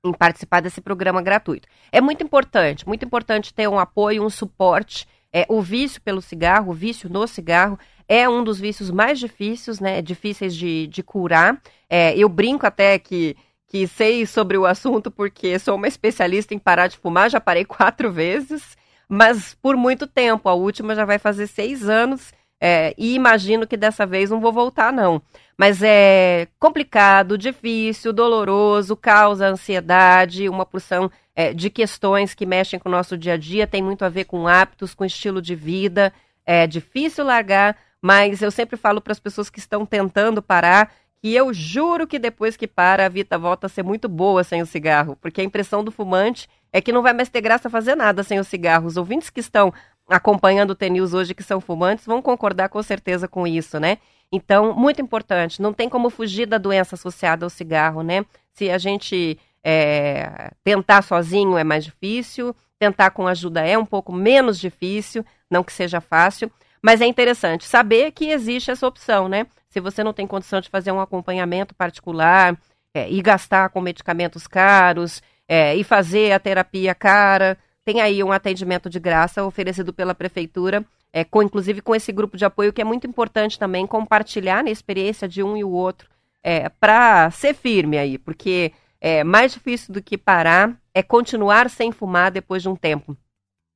[0.03, 1.65] Em participar desse programa gratuito.
[1.93, 5.07] É muito importante, muito importante ter um apoio, um suporte.
[5.31, 9.79] É, o vício pelo cigarro, o vício no cigarro, é um dos vícios mais difíceis,
[9.79, 10.01] né?
[10.01, 11.57] Difíceis de, de curar.
[11.89, 16.59] É, eu brinco até que, que sei sobre o assunto porque sou uma especialista em
[16.59, 18.75] parar de fumar, já parei quatro vezes,
[19.07, 20.49] mas por muito tempo.
[20.49, 24.51] A última já vai fazer seis anos é, e imagino que dessa vez não vou
[24.51, 25.21] voltar, não.
[25.57, 32.89] Mas é complicado, difícil, doloroso, causa ansiedade, uma porção é, de questões que mexem com
[32.89, 36.13] o nosso dia a dia, tem muito a ver com hábitos, com estilo de vida.
[36.45, 40.91] É difícil largar, mas eu sempre falo para as pessoas que estão tentando parar
[41.21, 44.61] que eu juro que depois que para, a vida volta a ser muito boa sem
[44.61, 47.95] o cigarro, porque a impressão do fumante é que não vai mais ter graça fazer
[47.95, 48.85] nada sem o cigarro.
[48.85, 49.73] Os ouvintes que estão
[50.07, 53.97] acompanhando o TNews hoje que são fumantes vão concordar com certeza com isso, né?
[54.31, 58.25] Então, muito importante, não tem como fugir da doença associada ao cigarro, né?
[58.51, 64.11] Se a gente é, tentar sozinho é mais difícil, tentar com ajuda é um pouco
[64.11, 69.47] menos difícil, não que seja fácil, mas é interessante saber que existe essa opção, né?
[69.69, 72.57] Se você não tem condição de fazer um acompanhamento particular
[72.93, 78.31] é, e gastar com medicamentos caros é, e fazer a terapia cara, tem aí um
[78.31, 82.81] atendimento de graça oferecido pela prefeitura, é, com, inclusive com esse grupo de apoio, que
[82.81, 86.09] é muito importante também compartilhar a experiência de um e o outro,
[86.43, 91.91] é, para ser firme aí, porque é mais difícil do que parar é continuar sem
[91.91, 93.15] fumar depois de um tempo.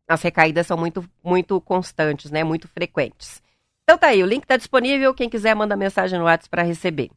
[0.07, 2.43] As recaídas são muito, muito constantes, né?
[2.43, 3.43] Muito frequentes.
[3.83, 5.13] Então tá aí, o link está disponível.
[5.13, 7.11] Quem quiser manda mensagem no WhatsApp para receber.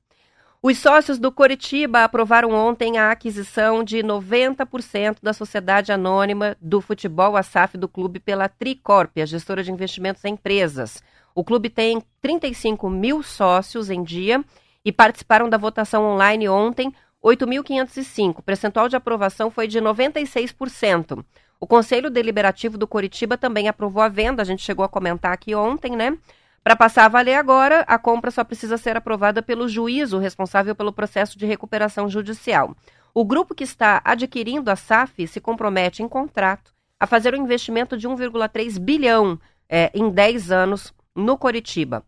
[0.65, 7.37] Os sócios do Coritiba aprovaram ontem a aquisição de 90% da sociedade anônima do futebol
[7.37, 11.03] ASAF do clube pela Tricorp, a gestora de investimentos em empresas.
[11.35, 14.45] O clube tem 35 mil sócios em dia
[14.85, 18.39] e participaram da votação online ontem 8.505.
[18.39, 21.25] O percentual de aprovação foi de 96%.
[21.59, 25.57] O Conselho Deliberativo do Coritiba também aprovou a venda, a gente chegou a comentar aqui
[25.57, 26.17] ontem, né?
[26.63, 30.93] Para passar a valer agora, a compra só precisa ser aprovada pelo juízo responsável pelo
[30.93, 32.77] processo de recuperação judicial.
[33.13, 37.97] O grupo que está adquirindo a SAF se compromete em contrato a fazer um investimento
[37.97, 39.39] de 1,3 bilhão
[39.69, 42.05] é, em 10 anos no Coritiba.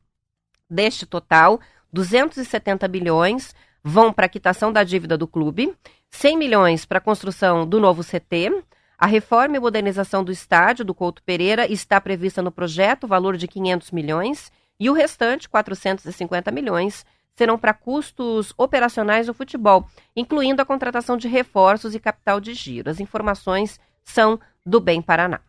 [0.71, 1.61] Deste total,
[1.93, 5.75] 270 bilhões vão para a quitação da dívida do clube,
[6.11, 8.63] 100 milhões para a construção do novo CT,
[8.99, 13.49] a reforma e modernização do estádio do Couto Pereira está prevista no projeto, valor de
[13.49, 17.05] 500 milhões, e o restante, 450 milhões,
[17.37, 22.91] serão para custos operacionais do futebol, incluindo a contratação de reforços e capital de giro.
[22.91, 25.41] As informações são do Bem Paraná.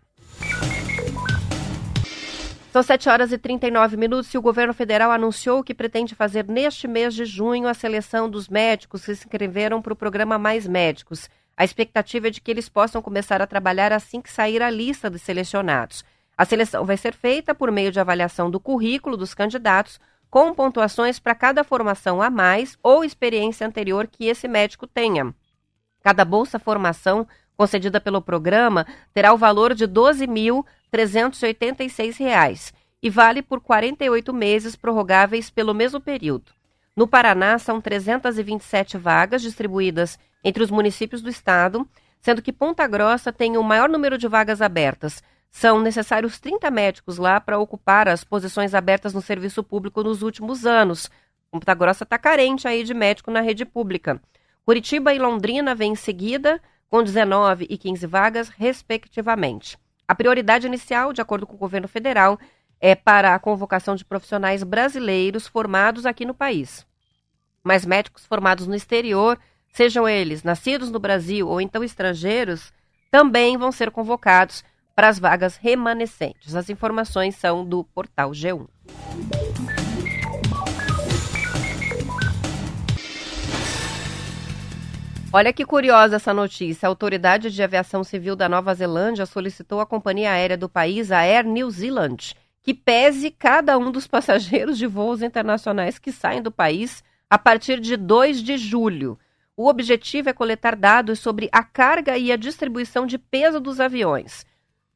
[2.71, 6.89] São 7 horas e 39 minutos e o governo federal anunciou que pretende fazer neste
[6.89, 11.29] mês de junho a seleção dos médicos que se inscreveram para o programa Mais Médicos.
[11.57, 15.09] A expectativa é de que eles possam começar a trabalhar assim que sair a lista
[15.09, 16.03] de selecionados.
[16.37, 19.99] A seleção vai ser feita por meio de avaliação do currículo dos candidatos,
[20.29, 25.33] com pontuações para cada formação a mais ou experiência anterior que esse médico tenha.
[26.03, 27.25] Cada bolsa formação
[27.55, 35.49] concedida pelo programa terá o valor de R$ 12.386 e vale por 48 meses prorrogáveis
[35.49, 36.51] pelo mesmo período.
[36.95, 41.85] No Paraná, são 327 vagas distribuídas entre os municípios do estado,
[42.21, 45.21] sendo que Ponta Grossa tem o maior número de vagas abertas.
[45.51, 50.65] São necessários 30 médicos lá para ocupar as posições abertas no serviço público nos últimos
[50.65, 51.11] anos.
[51.51, 54.21] Ponta Grossa está carente aí de médico na rede pública.
[54.65, 59.77] Curitiba e Londrina vêm em seguida, com 19 e 15 vagas, respectivamente.
[60.07, 62.39] A prioridade inicial, de acordo com o governo federal,
[62.79, 66.85] é para a convocação de profissionais brasileiros formados aqui no país.
[67.63, 69.39] Mas médicos formados no exterior,
[69.73, 72.71] sejam eles nascidos no Brasil ou então estrangeiros,
[73.09, 74.63] também vão ser convocados
[74.95, 76.55] para as vagas remanescentes.
[76.55, 78.67] As informações são do portal G1.
[85.33, 86.87] Olha que curiosa essa notícia.
[86.87, 91.19] A Autoridade de Aviação Civil da Nova Zelândia solicitou à companhia aérea do país, a
[91.19, 92.33] Air New Zealand,
[92.65, 97.79] que pese cada um dos passageiros de voos internacionais que saem do país a partir
[97.79, 99.19] de 2 de julho.
[99.55, 104.47] O objetivo é coletar dados sobre a carga e a distribuição de peso dos aviões.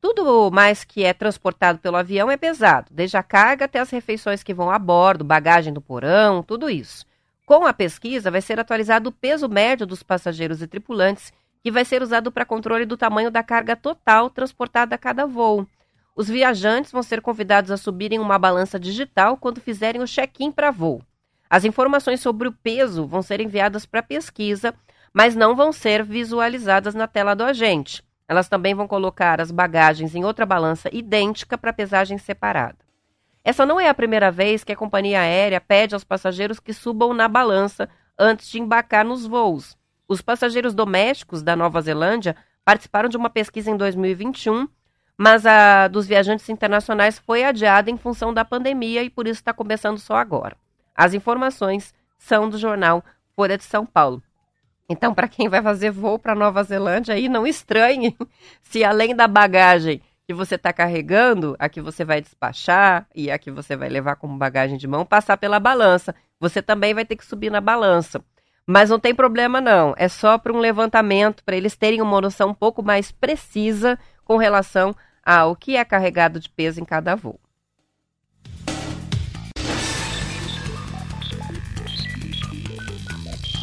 [0.01, 4.41] Tudo mais que é transportado pelo avião é pesado, desde a carga até as refeições
[4.41, 7.05] que vão a bordo, bagagem do porão, tudo isso.
[7.45, 11.86] Com a pesquisa, vai ser atualizado o peso médio dos passageiros e tripulantes, que vai
[11.86, 15.67] ser usado para controle do tamanho da carga total transportada a cada voo.
[16.20, 20.70] Os viajantes vão ser convidados a subirem uma balança digital quando fizerem o check-in para
[20.70, 21.01] voo.
[21.49, 24.74] As informações sobre o peso vão ser enviadas para pesquisa,
[25.13, 28.03] mas não vão ser visualizadas na tela do agente.
[28.28, 32.80] Elas também vão colocar as bagagens em outra balança idêntica para pesagem separada.
[33.41, 37.13] Essa não é a primeira vez que a companhia aérea pede aos passageiros que subam
[37.13, 37.88] na balança
[38.20, 39.78] antes de embarcar nos voos.
[40.05, 44.67] Os passageiros domésticos da Nova Zelândia participaram de uma pesquisa em 2021,
[45.22, 49.51] mas a dos viajantes internacionais foi adiada em função da pandemia e por isso está
[49.51, 50.55] começando só agora.
[50.95, 53.03] As informações são do jornal
[53.36, 54.24] Folha de São Paulo.
[54.88, 58.15] Então, para quem vai fazer voo para Nova Zelândia, aí não estranhe
[58.63, 63.38] se além da bagagem que você está carregando, a que você vai despachar e a
[63.38, 66.15] que você vai levar como bagagem de mão, passar pela balança.
[66.39, 68.24] Você também vai ter que subir na balança.
[68.65, 72.51] Mas não tem problema não, é só para um levantamento, para eles terem uma noção
[72.51, 74.95] um pouco mais precisa com relação
[75.30, 77.39] ao que é carregado de peso em cada voo.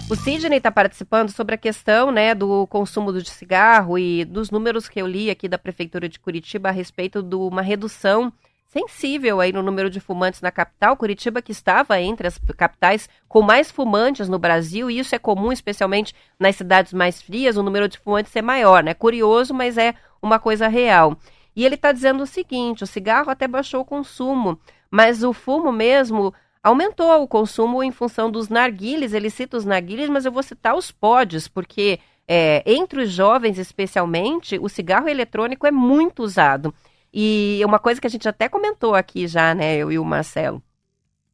[0.08, 4.88] O Sidney está participando sobre a questão né, do consumo de cigarro e dos números
[4.88, 8.32] que eu li aqui da Prefeitura de Curitiba a respeito de uma redução
[8.68, 10.96] sensível aí no número de fumantes na capital.
[10.96, 15.50] Curitiba que estava entre as capitais com mais fumantes no Brasil, e isso é comum
[15.50, 18.94] especialmente nas cidades mais frias, o número de fumantes é maior, né?
[18.94, 21.18] Curioso, mas é uma coisa real.
[21.56, 25.72] E ele está dizendo o seguinte: o cigarro até baixou o consumo, mas o fumo
[25.72, 26.32] mesmo
[26.62, 29.14] aumentou o consumo em função dos narguiles.
[29.14, 31.98] Ele cita os narguiles, mas eu vou citar os pods, porque
[32.28, 36.74] é, entre os jovens, especialmente, o cigarro eletrônico é muito usado.
[37.12, 40.62] E uma coisa que a gente até comentou aqui já, né, eu e o Marcelo,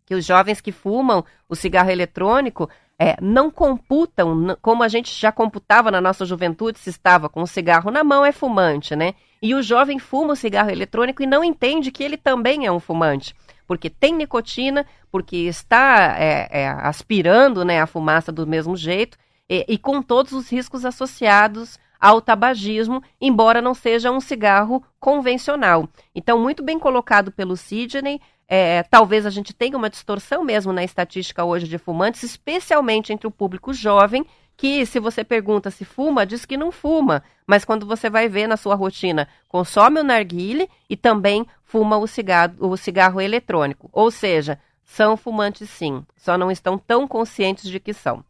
[0.06, 5.32] que os jovens que fumam o cigarro eletrônico é, não computam, como a gente já
[5.32, 9.14] computava na nossa juventude, se estava com o cigarro na mão, é fumante, né?
[9.42, 12.80] E o jovem fuma o cigarro eletrônico e não entende que ele também é um
[12.80, 13.34] fumante
[13.72, 19.16] porque tem nicotina, porque está é, é, aspirando né, a fumaça do mesmo jeito
[19.48, 25.88] e, e com todos os riscos associados ao tabagismo, embora não seja um cigarro convencional.
[26.14, 28.20] Então, muito bem colocado pelo Sidney.
[28.46, 33.26] É, talvez a gente tenha uma distorção mesmo na estatística hoje de fumantes, especialmente entre
[33.26, 34.26] o público jovem,
[34.56, 38.46] que se você pergunta se fuma, diz que não fuma, mas quando você vai ver
[38.46, 43.88] na sua rotina, consome o narguile e também fuma o cigarro, o cigarro eletrônico.
[43.92, 48.24] Ou seja, são fumantes sim, só não estão tão conscientes de que são.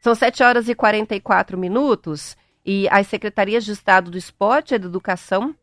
[0.00, 4.86] São 7 horas e 44 minutos e as secretarias de Estado do Esporte e da
[4.86, 5.54] Educação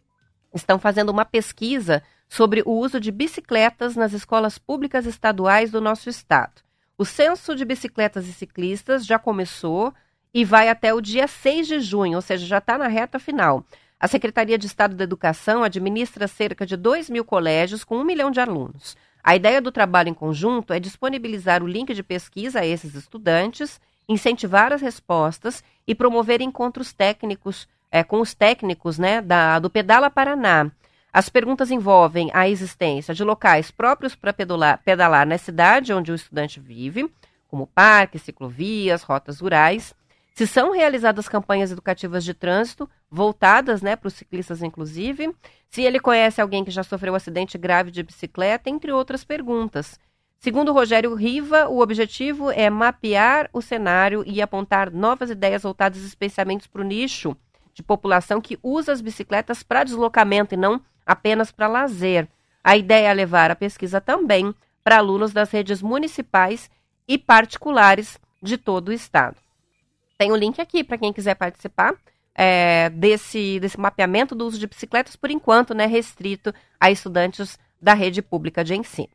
[0.54, 6.10] estão fazendo uma pesquisa sobre o uso de bicicletas nas escolas públicas estaduais do nosso
[6.10, 6.62] estado.
[6.98, 9.94] O censo de bicicletas e ciclistas já começou
[10.34, 13.66] e vai até o dia 6 de junho, ou seja, já está na reta final.
[14.00, 18.30] A Secretaria de Estado da Educação administra cerca de 2 mil colégios com um milhão
[18.30, 18.98] de alunos.
[19.24, 23.80] A ideia do trabalho em conjunto é disponibilizar o link de pesquisa a esses estudantes,
[24.08, 30.10] incentivar as respostas e promover encontros técnicos é, com os técnicos né, da, do Pedala
[30.10, 30.70] Paraná.
[31.14, 36.60] As perguntas envolvem a existência de locais próprios para pedalar, na cidade onde o estudante
[36.60, 37.08] vive,
[37.48, 39.94] como parques, ciclovias, rotas rurais,
[40.34, 45.36] se são realizadas campanhas educativas de trânsito, voltadas né, para os ciclistas, inclusive,
[45.70, 50.00] se ele conhece alguém que já sofreu um acidente grave de bicicleta, entre outras perguntas.
[50.40, 56.68] Segundo Rogério Riva, o objetivo é mapear o cenário e apontar novas ideias voltadas especialmente
[56.68, 57.38] para o nicho
[57.74, 62.28] de população que usa as bicicletas para deslocamento e não apenas para lazer.
[62.64, 64.54] A ideia é levar a pesquisa também
[64.84, 66.70] para alunos das redes municipais
[67.08, 69.38] e particulares de todo o estado.
[70.18, 71.96] Tem o um link aqui para quem quiser participar
[72.36, 77.94] é, desse, desse mapeamento do uso de bicicletas, por enquanto, né, restrito a estudantes da
[77.94, 79.10] rede pública de ensino.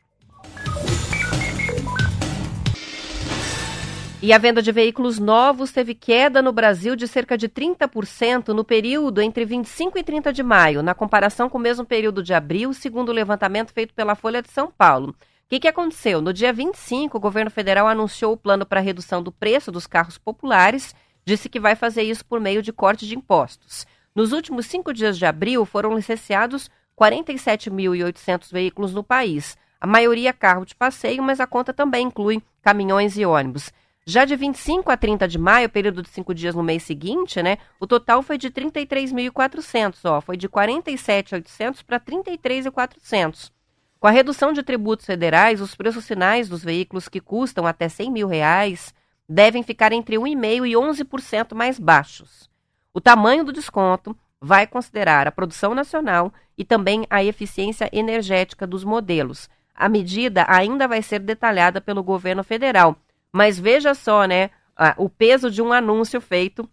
[4.20, 8.64] E a venda de veículos novos teve queda no Brasil de cerca de 30% no
[8.64, 12.74] período entre 25 e 30 de maio, na comparação com o mesmo período de abril,
[12.74, 15.10] segundo o levantamento feito pela Folha de São Paulo.
[15.10, 15.14] O
[15.48, 16.20] que, que aconteceu?
[16.20, 20.18] No dia 25, o governo federal anunciou o plano para redução do preço dos carros
[20.18, 23.86] populares, disse que vai fazer isso por meio de corte de impostos.
[24.16, 29.56] Nos últimos cinco dias de abril, foram licenciados 47.800 veículos no país.
[29.80, 33.70] A maioria carro de passeio, mas a conta também inclui caminhões e ônibus.
[34.10, 37.58] Já de 25 a 30 de maio, período de cinco dias no mês seguinte, né,
[37.78, 43.52] o total foi de 33.400, ó, foi de 47.800 para 33.400.
[44.00, 48.10] Com a redução de tributos federais, os preços finais dos veículos que custam até 100
[48.10, 48.94] mil reais
[49.28, 52.48] devem ficar entre 1,5% e 11% mais baixos.
[52.94, 58.84] O tamanho do desconto vai considerar a produção nacional e também a eficiência energética dos
[58.84, 59.50] modelos.
[59.74, 62.96] A medida ainda vai ser detalhada pelo governo federal
[63.32, 64.50] mas veja só, né,
[64.96, 66.68] o peso de um anúncio feito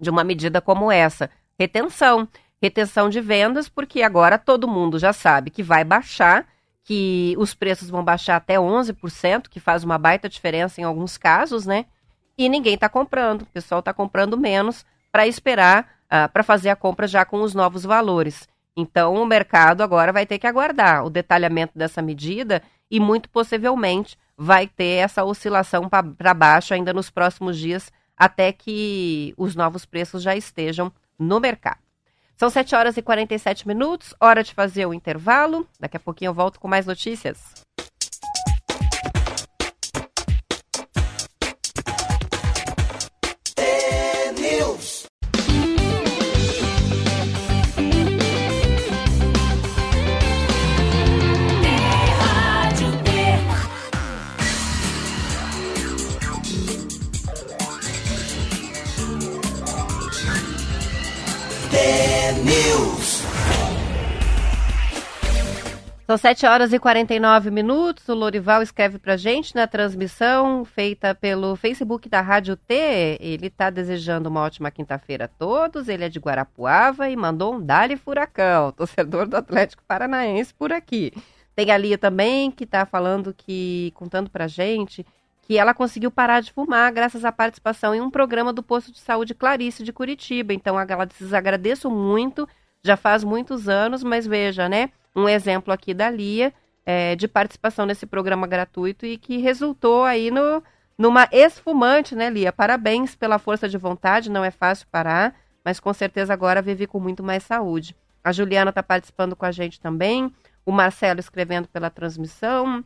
[0.00, 1.30] de uma medida como essa.
[1.58, 2.28] Retenção.
[2.60, 6.46] Retenção de vendas, porque agora todo mundo já sabe que vai baixar,
[6.82, 11.66] que os preços vão baixar até 11%, que faz uma baita diferença em alguns casos,
[11.66, 11.84] né?
[12.38, 13.42] E ninguém está comprando.
[13.42, 17.54] O pessoal está comprando menos para esperar, uh, para fazer a compra já com os
[17.54, 18.48] novos valores.
[18.76, 24.18] Então, o mercado agora vai ter que aguardar o detalhamento dessa medida e, muito possivelmente,
[24.36, 30.22] vai ter essa oscilação para baixo ainda nos próximos dias, até que os novos preços
[30.22, 31.78] já estejam no mercado.
[32.36, 35.66] São 7 horas e 47 minutos, hora de fazer o intervalo.
[35.78, 37.63] Daqui a pouquinho eu volto com mais notícias.
[66.06, 68.06] São 7 horas e 49 minutos.
[68.10, 73.16] O Lorival escreve pra gente na transmissão feita pelo Facebook da Rádio T.
[73.18, 75.88] Ele está desejando uma ótima quinta-feira a todos.
[75.88, 81.10] Ele é de Guarapuava e mandou um Dali Furacão, torcedor do Atlético Paranaense por aqui.
[81.56, 85.06] Tem a Lia também que está falando que, contando pra gente,
[85.40, 88.98] que ela conseguiu parar de fumar graças à participação em um programa do Posto de
[88.98, 90.52] Saúde Clarice de Curitiba.
[90.52, 92.46] Então, ela diz, agradeço muito,
[92.82, 94.90] já faz muitos anos, mas veja, né?
[95.14, 96.52] Um exemplo aqui da Lia
[96.84, 100.62] é, de participação nesse programa gratuito e que resultou aí no,
[100.98, 102.52] numa esfumante, né, Lia?
[102.52, 105.34] Parabéns pela força de vontade, não é fácil parar,
[105.64, 107.96] mas com certeza agora vive com muito mais saúde.
[108.22, 110.32] A Juliana está participando com a gente também,
[110.64, 112.84] o Marcelo escrevendo pela transmissão,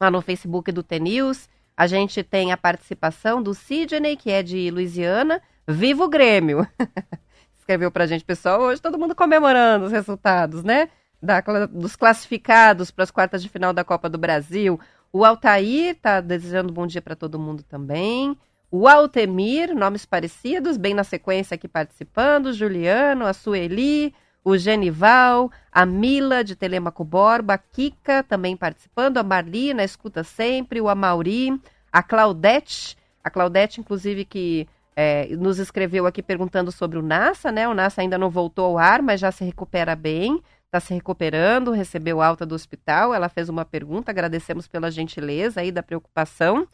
[0.00, 1.48] lá no Facebook do TNews.
[1.76, 5.40] A gente tem a participação do Sidney, que é de Louisiana.
[5.66, 6.66] Viva o Grêmio!
[7.58, 10.88] Escreveu pra gente, pessoal, hoje todo mundo comemorando os resultados, né?
[11.22, 14.80] Da, dos classificados para as quartas de final da Copa do Brasil.
[15.12, 18.36] O Altair está desejando bom dia para todo mundo também.
[18.70, 22.52] O Altemir, nomes parecidos, bem na sequência aqui participando.
[22.52, 24.14] Juliano, a Sueli,
[24.44, 30.80] o Genival, a Mila de Telemaco Borba, a Kika também participando, a Marlina escuta sempre,
[30.80, 31.60] o Amauri,
[31.92, 34.66] a Claudete, a Claudete, inclusive, que
[34.96, 37.68] é, nos escreveu aqui perguntando sobre o NASA, né?
[37.68, 40.42] O NASA ainda não voltou ao ar, mas já se recupera bem,
[40.72, 43.12] está se recuperando, recebeu alta do hospital.
[43.12, 46.66] Ela fez uma pergunta, agradecemos pela gentileza aí da preocupação.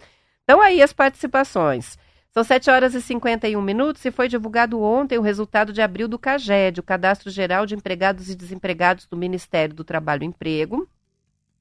[0.44, 1.98] Então, aí as participações.
[2.30, 6.18] São 7 horas e 51 minutos e foi divulgado ontem o resultado de abril do
[6.18, 10.88] CAGED, o Cadastro Geral de Empregados e Desempregados do Ministério do Trabalho e Emprego.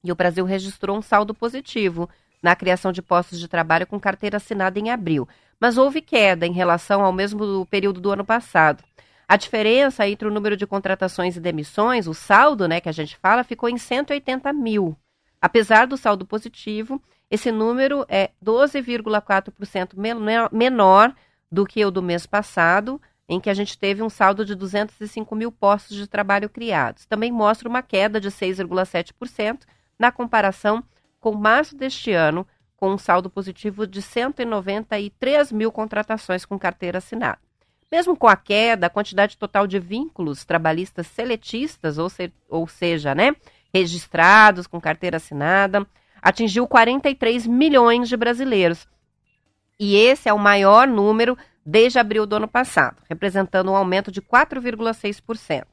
[0.04, 2.08] E o Brasil registrou um saldo positivo
[2.40, 5.26] na criação de postos de trabalho com carteira assinada em abril,
[5.58, 8.84] mas houve queda em relação ao mesmo período do ano passado.
[9.28, 13.14] A diferença entre o número de contratações e demissões, o saldo, né, que a gente
[13.18, 14.96] fala, ficou em 180 mil.
[15.38, 17.00] Apesar do saldo positivo,
[17.30, 19.94] esse número é 12,4%
[20.50, 21.14] menor
[21.52, 22.98] do que o do mês passado,
[23.28, 27.04] em que a gente teve um saldo de 205 mil postos de trabalho criados.
[27.04, 29.60] Também mostra uma queda de 6,7%
[29.98, 30.82] na comparação
[31.20, 37.47] com março deste ano, com um saldo positivo de 193 mil contratações com carteira assinada.
[37.90, 43.14] Mesmo com a queda, a quantidade total de vínculos trabalhistas seletistas, ou, se, ou seja,
[43.14, 43.34] né,
[43.72, 45.86] registrados com carteira assinada,
[46.20, 48.86] atingiu 43 milhões de brasileiros.
[49.80, 54.20] E esse é o maior número desde abril do ano passado, representando um aumento de
[54.20, 55.64] 4,6%.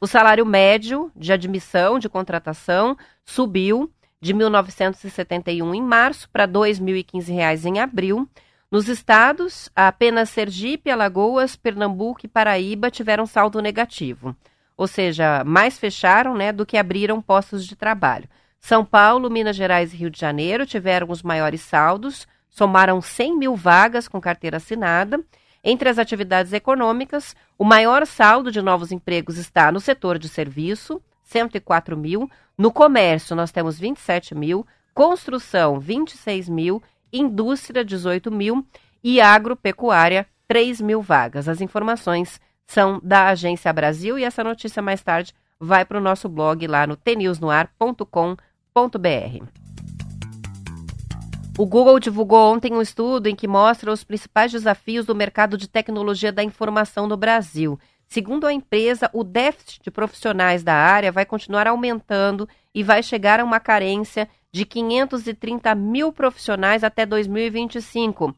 [0.00, 3.90] O salário médio de admissão de contratação subiu
[4.20, 8.28] de 1.971 em março para R$ 2.015 em abril.
[8.70, 14.36] Nos estados, apenas Sergipe, Alagoas, Pernambuco e Paraíba tiveram saldo negativo,
[14.76, 18.28] ou seja, mais fecharam né, do que abriram postos de trabalho.
[18.60, 23.56] São Paulo, Minas Gerais e Rio de Janeiro tiveram os maiores saldos, somaram 100 mil
[23.56, 25.18] vagas com carteira assinada.
[25.64, 31.00] Entre as atividades econômicas, o maior saldo de novos empregos está no setor de serviço,
[31.24, 36.82] 104 mil, no comércio, nós temos 27 mil, construção, 26 mil,
[37.12, 38.66] indústria, 18 mil
[39.02, 41.48] e agropecuária, 3 mil vagas.
[41.48, 46.28] As informações são da Agência Brasil e essa notícia mais tarde vai para o nosso
[46.28, 48.38] blog lá no tnewsnoar.com.br.
[51.58, 55.68] O Google divulgou ontem um estudo em que mostra os principais desafios do mercado de
[55.68, 57.80] tecnologia da informação no Brasil.
[58.06, 62.48] Segundo a empresa, o déficit de profissionais da área vai continuar aumentando
[62.78, 68.32] e vai chegar a uma carência de 530 mil profissionais até 2025.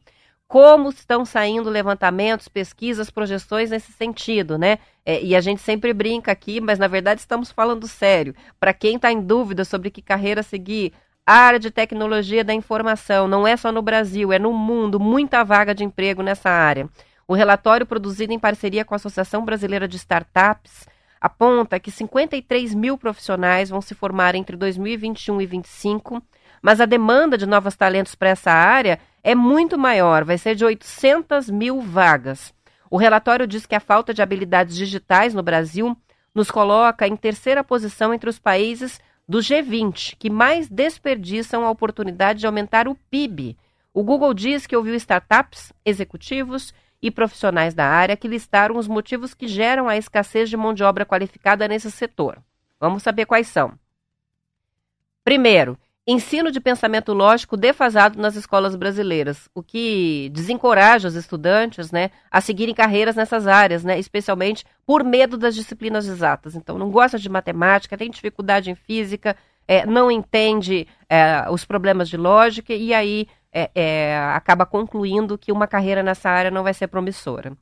[0.47, 4.79] Como estão saindo levantamentos, pesquisas, projeções nesse sentido, né?
[5.05, 8.33] É, e a gente sempre brinca aqui, mas na verdade estamos falando sério.
[8.59, 10.91] Para quem está em dúvida sobre que carreira seguir,
[11.23, 15.75] área de tecnologia da informação não é só no Brasil, é no mundo, muita vaga
[15.75, 16.89] de emprego nessa área.
[17.27, 20.87] O relatório produzido em parceria com a Associação Brasileira de Startups
[21.21, 26.21] aponta que 53 mil profissionais vão se formar entre 2021 e 2025,
[26.61, 30.65] mas a demanda de novos talentos para essa área é muito maior, vai ser de
[30.65, 32.51] 800 mil vagas.
[32.89, 35.95] O relatório diz que a falta de habilidades digitais no Brasil
[36.33, 42.39] nos coloca em terceira posição entre os países do G20, que mais desperdiçam a oportunidade
[42.39, 43.57] de aumentar o PIB.
[43.93, 49.33] O Google diz que ouviu startups, executivos e profissionais da área que listaram os motivos
[49.33, 52.37] que geram a escassez de mão de obra qualificada nesse setor.
[52.79, 53.73] Vamos saber quais são.
[55.23, 62.09] Primeiro, ensino de pensamento lógico defasado nas escolas brasileiras, o que desencoraja os estudantes né,
[62.29, 66.55] a seguirem carreiras nessas áreas, né, especialmente por medo das disciplinas exatas.
[66.55, 69.35] Então, não gosta de matemática, tem dificuldade em física,
[69.67, 75.51] é, não entende é, os problemas de lógica e aí é, é, acaba concluindo que
[75.51, 77.53] uma carreira nessa área não vai ser promissora.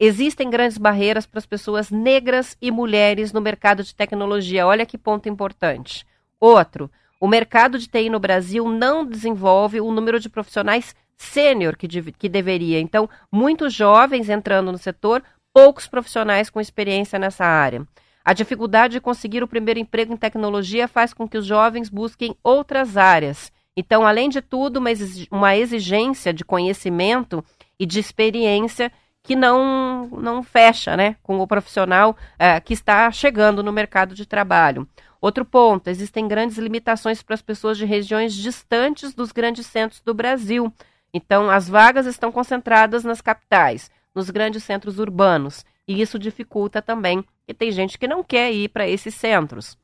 [0.00, 4.66] Existem grandes barreiras para as pessoas negras e mulheres no mercado de tecnologia.
[4.66, 6.06] Olha que ponto importante.
[6.38, 11.88] Outro, o mercado de TI no Brasil não desenvolve o número de profissionais sênior que,
[11.88, 12.78] de, que deveria.
[12.78, 15.22] Então, muitos jovens entrando no setor,
[15.52, 17.84] poucos profissionais com experiência nessa área.
[18.24, 22.36] A dificuldade de conseguir o primeiro emprego em tecnologia faz com que os jovens busquem
[22.44, 23.50] outras áreas
[23.80, 24.82] então, além de tudo,
[25.30, 27.44] uma exigência de conhecimento
[27.78, 28.90] e de experiência
[29.22, 34.26] que não, não fecha né, com o profissional é, que está chegando no mercado de
[34.26, 34.84] trabalho.
[35.20, 40.12] Outro ponto: existem grandes limitações para as pessoas de regiões distantes dos grandes centros do
[40.12, 40.74] Brasil.
[41.14, 47.24] Então, as vagas estão concentradas nas capitais, nos grandes centros urbanos, e isso dificulta também,
[47.46, 49.78] que tem gente que não quer ir para esses centros.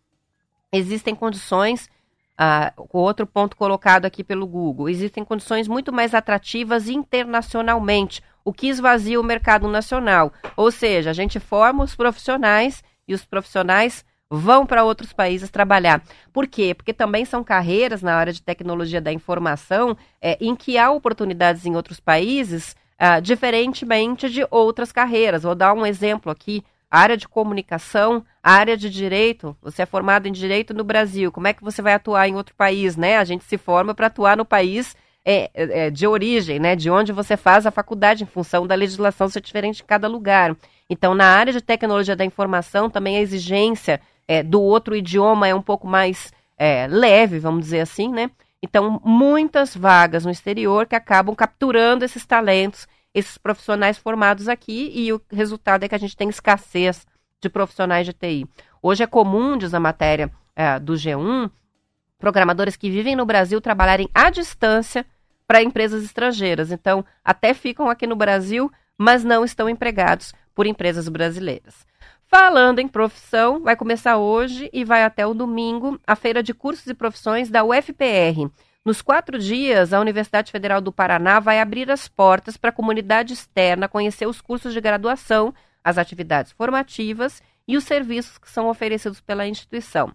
[0.72, 1.88] Existem condições
[2.37, 8.68] ah, outro ponto colocado aqui pelo Google, existem condições muito mais atrativas internacionalmente, o que
[8.68, 10.32] esvazia o mercado nacional.
[10.57, 16.03] Ou seja, a gente forma os profissionais e os profissionais vão para outros países trabalhar.
[16.32, 16.74] Por quê?
[16.74, 21.64] Porque também são carreiras na área de tecnologia da informação é, em que há oportunidades
[21.66, 25.43] em outros países, ah, diferentemente de outras carreiras.
[25.43, 26.64] Vou dar um exemplo aqui.
[26.95, 29.57] Área de comunicação, área de direito.
[29.61, 31.32] Você é formado em direito no Brasil.
[31.32, 33.18] Como é que você vai atuar em outro país, né?
[33.18, 36.76] A gente se forma para atuar no país é, é, de origem, né?
[36.76, 40.55] De onde você faz a faculdade, em função da legislação ser diferente em cada lugar.
[40.88, 45.55] Então, na área de tecnologia da informação, também a exigência é, do outro idioma é
[45.55, 48.30] um pouco mais é, leve, vamos dizer assim, né?
[48.62, 55.12] Então, muitas vagas no exterior que acabam capturando esses talentos, esses profissionais formados aqui, e
[55.12, 57.07] o resultado é que a gente tem escassez
[57.41, 58.47] de profissionais de TI.
[58.83, 61.51] Hoje é comum, diz a matéria é, do G1,
[62.19, 65.07] programadores que vivem no Brasil trabalharem à distância
[65.47, 66.73] para empresas estrangeiras.
[66.73, 71.87] Então, até ficam aqui no Brasil, mas não estão empregados por empresas brasileiras.
[72.27, 76.87] Falando em profissão, vai começar hoje e vai até o domingo a Feira de Cursos
[76.87, 78.51] e Profissões da UFPR.
[78.85, 83.32] Nos quatro dias, a Universidade Federal do Paraná vai abrir as portas para a comunidade
[83.32, 89.20] externa conhecer os cursos de graduação, as atividades formativas e os serviços que são oferecidos
[89.20, 90.12] pela instituição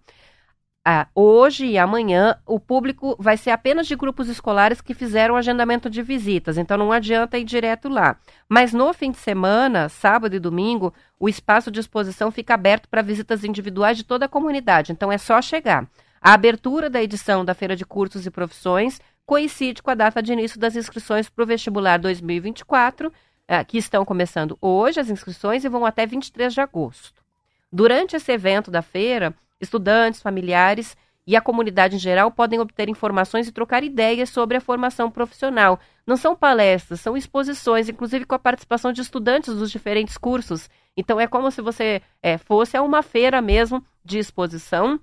[0.92, 5.88] ah, hoje e amanhã o público vai ser apenas de grupos escolares que fizeram agendamento
[5.88, 8.18] de visitas, então não adianta ir direto lá.
[8.48, 13.04] Mas no fim de semana, sábado e domingo, o espaço de exposição fica aberto para
[13.04, 15.88] visitas individuais de toda a comunidade, então é só chegar.
[16.22, 20.34] A abertura da edição da Feira de Cursos e Profissões coincide com a data de
[20.34, 23.12] início das inscrições para o vestibular 2024,
[23.48, 27.24] ah, que estão começando hoje as inscrições e vão até 23 de agosto.
[27.72, 30.96] Durante esse evento da feira, Estudantes, familiares
[31.28, 35.80] e a comunidade em geral podem obter informações e trocar ideias sobre a formação profissional.
[36.08, 40.70] Não são palestras, são exposições, inclusive com a participação de estudantes dos diferentes cursos.
[40.96, 45.00] Então é como se você é, fosse a uma feira mesmo de exposição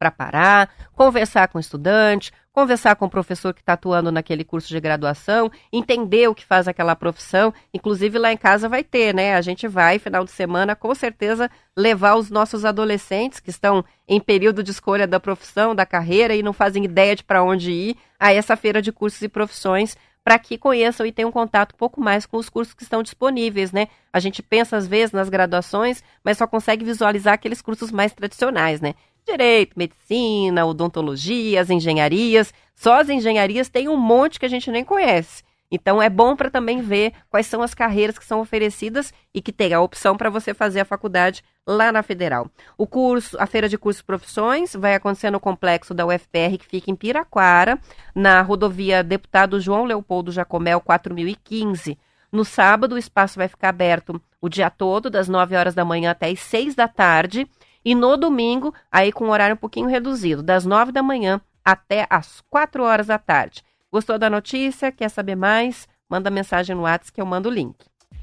[0.00, 4.66] para parar, conversar com o estudante, conversar com o professor que está atuando naquele curso
[4.66, 7.52] de graduação, entender o que faz aquela profissão.
[7.72, 9.34] Inclusive lá em casa vai ter, né?
[9.34, 14.18] A gente vai, final de semana, com certeza, levar os nossos adolescentes que estão em
[14.18, 17.96] período de escolha da profissão, da carreira e não fazem ideia de para onde ir,
[18.18, 22.00] a essa feira de cursos e profissões para que conheçam e tenham contato um pouco
[22.00, 23.88] mais com os cursos que estão disponíveis, né?
[24.12, 28.80] A gente pensa às vezes nas graduações, mas só consegue visualizar aqueles cursos mais tradicionais,
[28.80, 28.94] né?
[29.26, 32.52] Direito, medicina, odontologia, as engenharias.
[32.74, 35.42] Só as engenharias tem um monte que a gente nem conhece.
[35.70, 39.52] Então é bom para também ver quais são as carreiras que são oferecidas e que
[39.52, 42.50] tem a opção para você fazer a faculdade lá na Federal.
[42.76, 46.90] O curso, a feira de cursos profissões vai acontecer no complexo da UFPR que fica
[46.90, 47.78] em Piraquara,
[48.14, 51.96] na rodovia Deputado João Leopoldo Jacomel 4015.
[52.32, 56.10] No sábado o espaço vai ficar aberto o dia todo, das 9 horas da manhã
[56.10, 57.46] até as 6 da tarde.
[57.84, 62.06] E no domingo, aí com um horário um pouquinho reduzido, das 9 da manhã até
[62.10, 63.62] as 4 horas da tarde.
[63.90, 64.92] Gostou da notícia?
[64.92, 65.88] Quer saber mais?
[66.08, 67.76] Manda mensagem no WhatsApp que eu mando o link.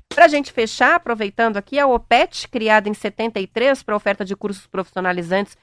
[0.10, 4.66] Para a gente fechar, aproveitando aqui, a OPET, criada em 73 para oferta de cursos
[4.66, 5.58] profissionalizantes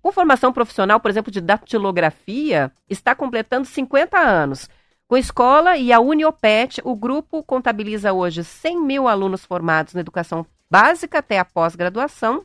[0.00, 4.68] com formação profissional, por exemplo, de datilografia, está completando 50 anos.
[5.06, 10.00] Com a escola e a Uniopet, o grupo contabiliza hoje 100 mil alunos formados na
[10.00, 12.44] educação básica até a pós-graduação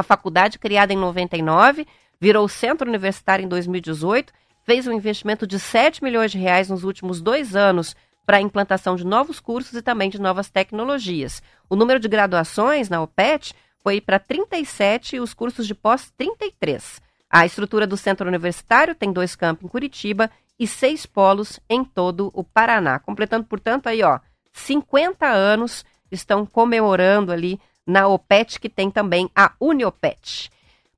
[0.00, 1.86] a faculdade, criada em 99,
[2.20, 4.32] virou centro universitário em 2018,
[4.64, 7.94] fez um investimento de 7 milhões de reais nos últimos dois anos
[8.26, 11.42] para a implantação de novos cursos e também de novas tecnologias.
[11.70, 17.00] O número de graduações na OPET foi para 37 e os cursos de pós 33.
[17.30, 22.30] A estrutura do centro universitário tem dois campos em Curitiba e seis polos em todo
[22.34, 22.98] o Paraná.
[22.98, 24.18] Completando, portanto, aí, ó,
[24.52, 30.50] 50 anos estão comemorando ali na OPET, que tem também a Uniopet.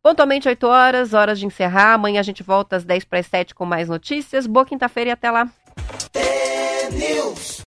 [0.02, 1.94] Pontualmente 8 horas, horas de encerrar.
[1.94, 4.46] Amanhã a gente volta às 10 para as 7 com mais notícias.
[4.46, 5.48] Boa quinta-feira e até lá.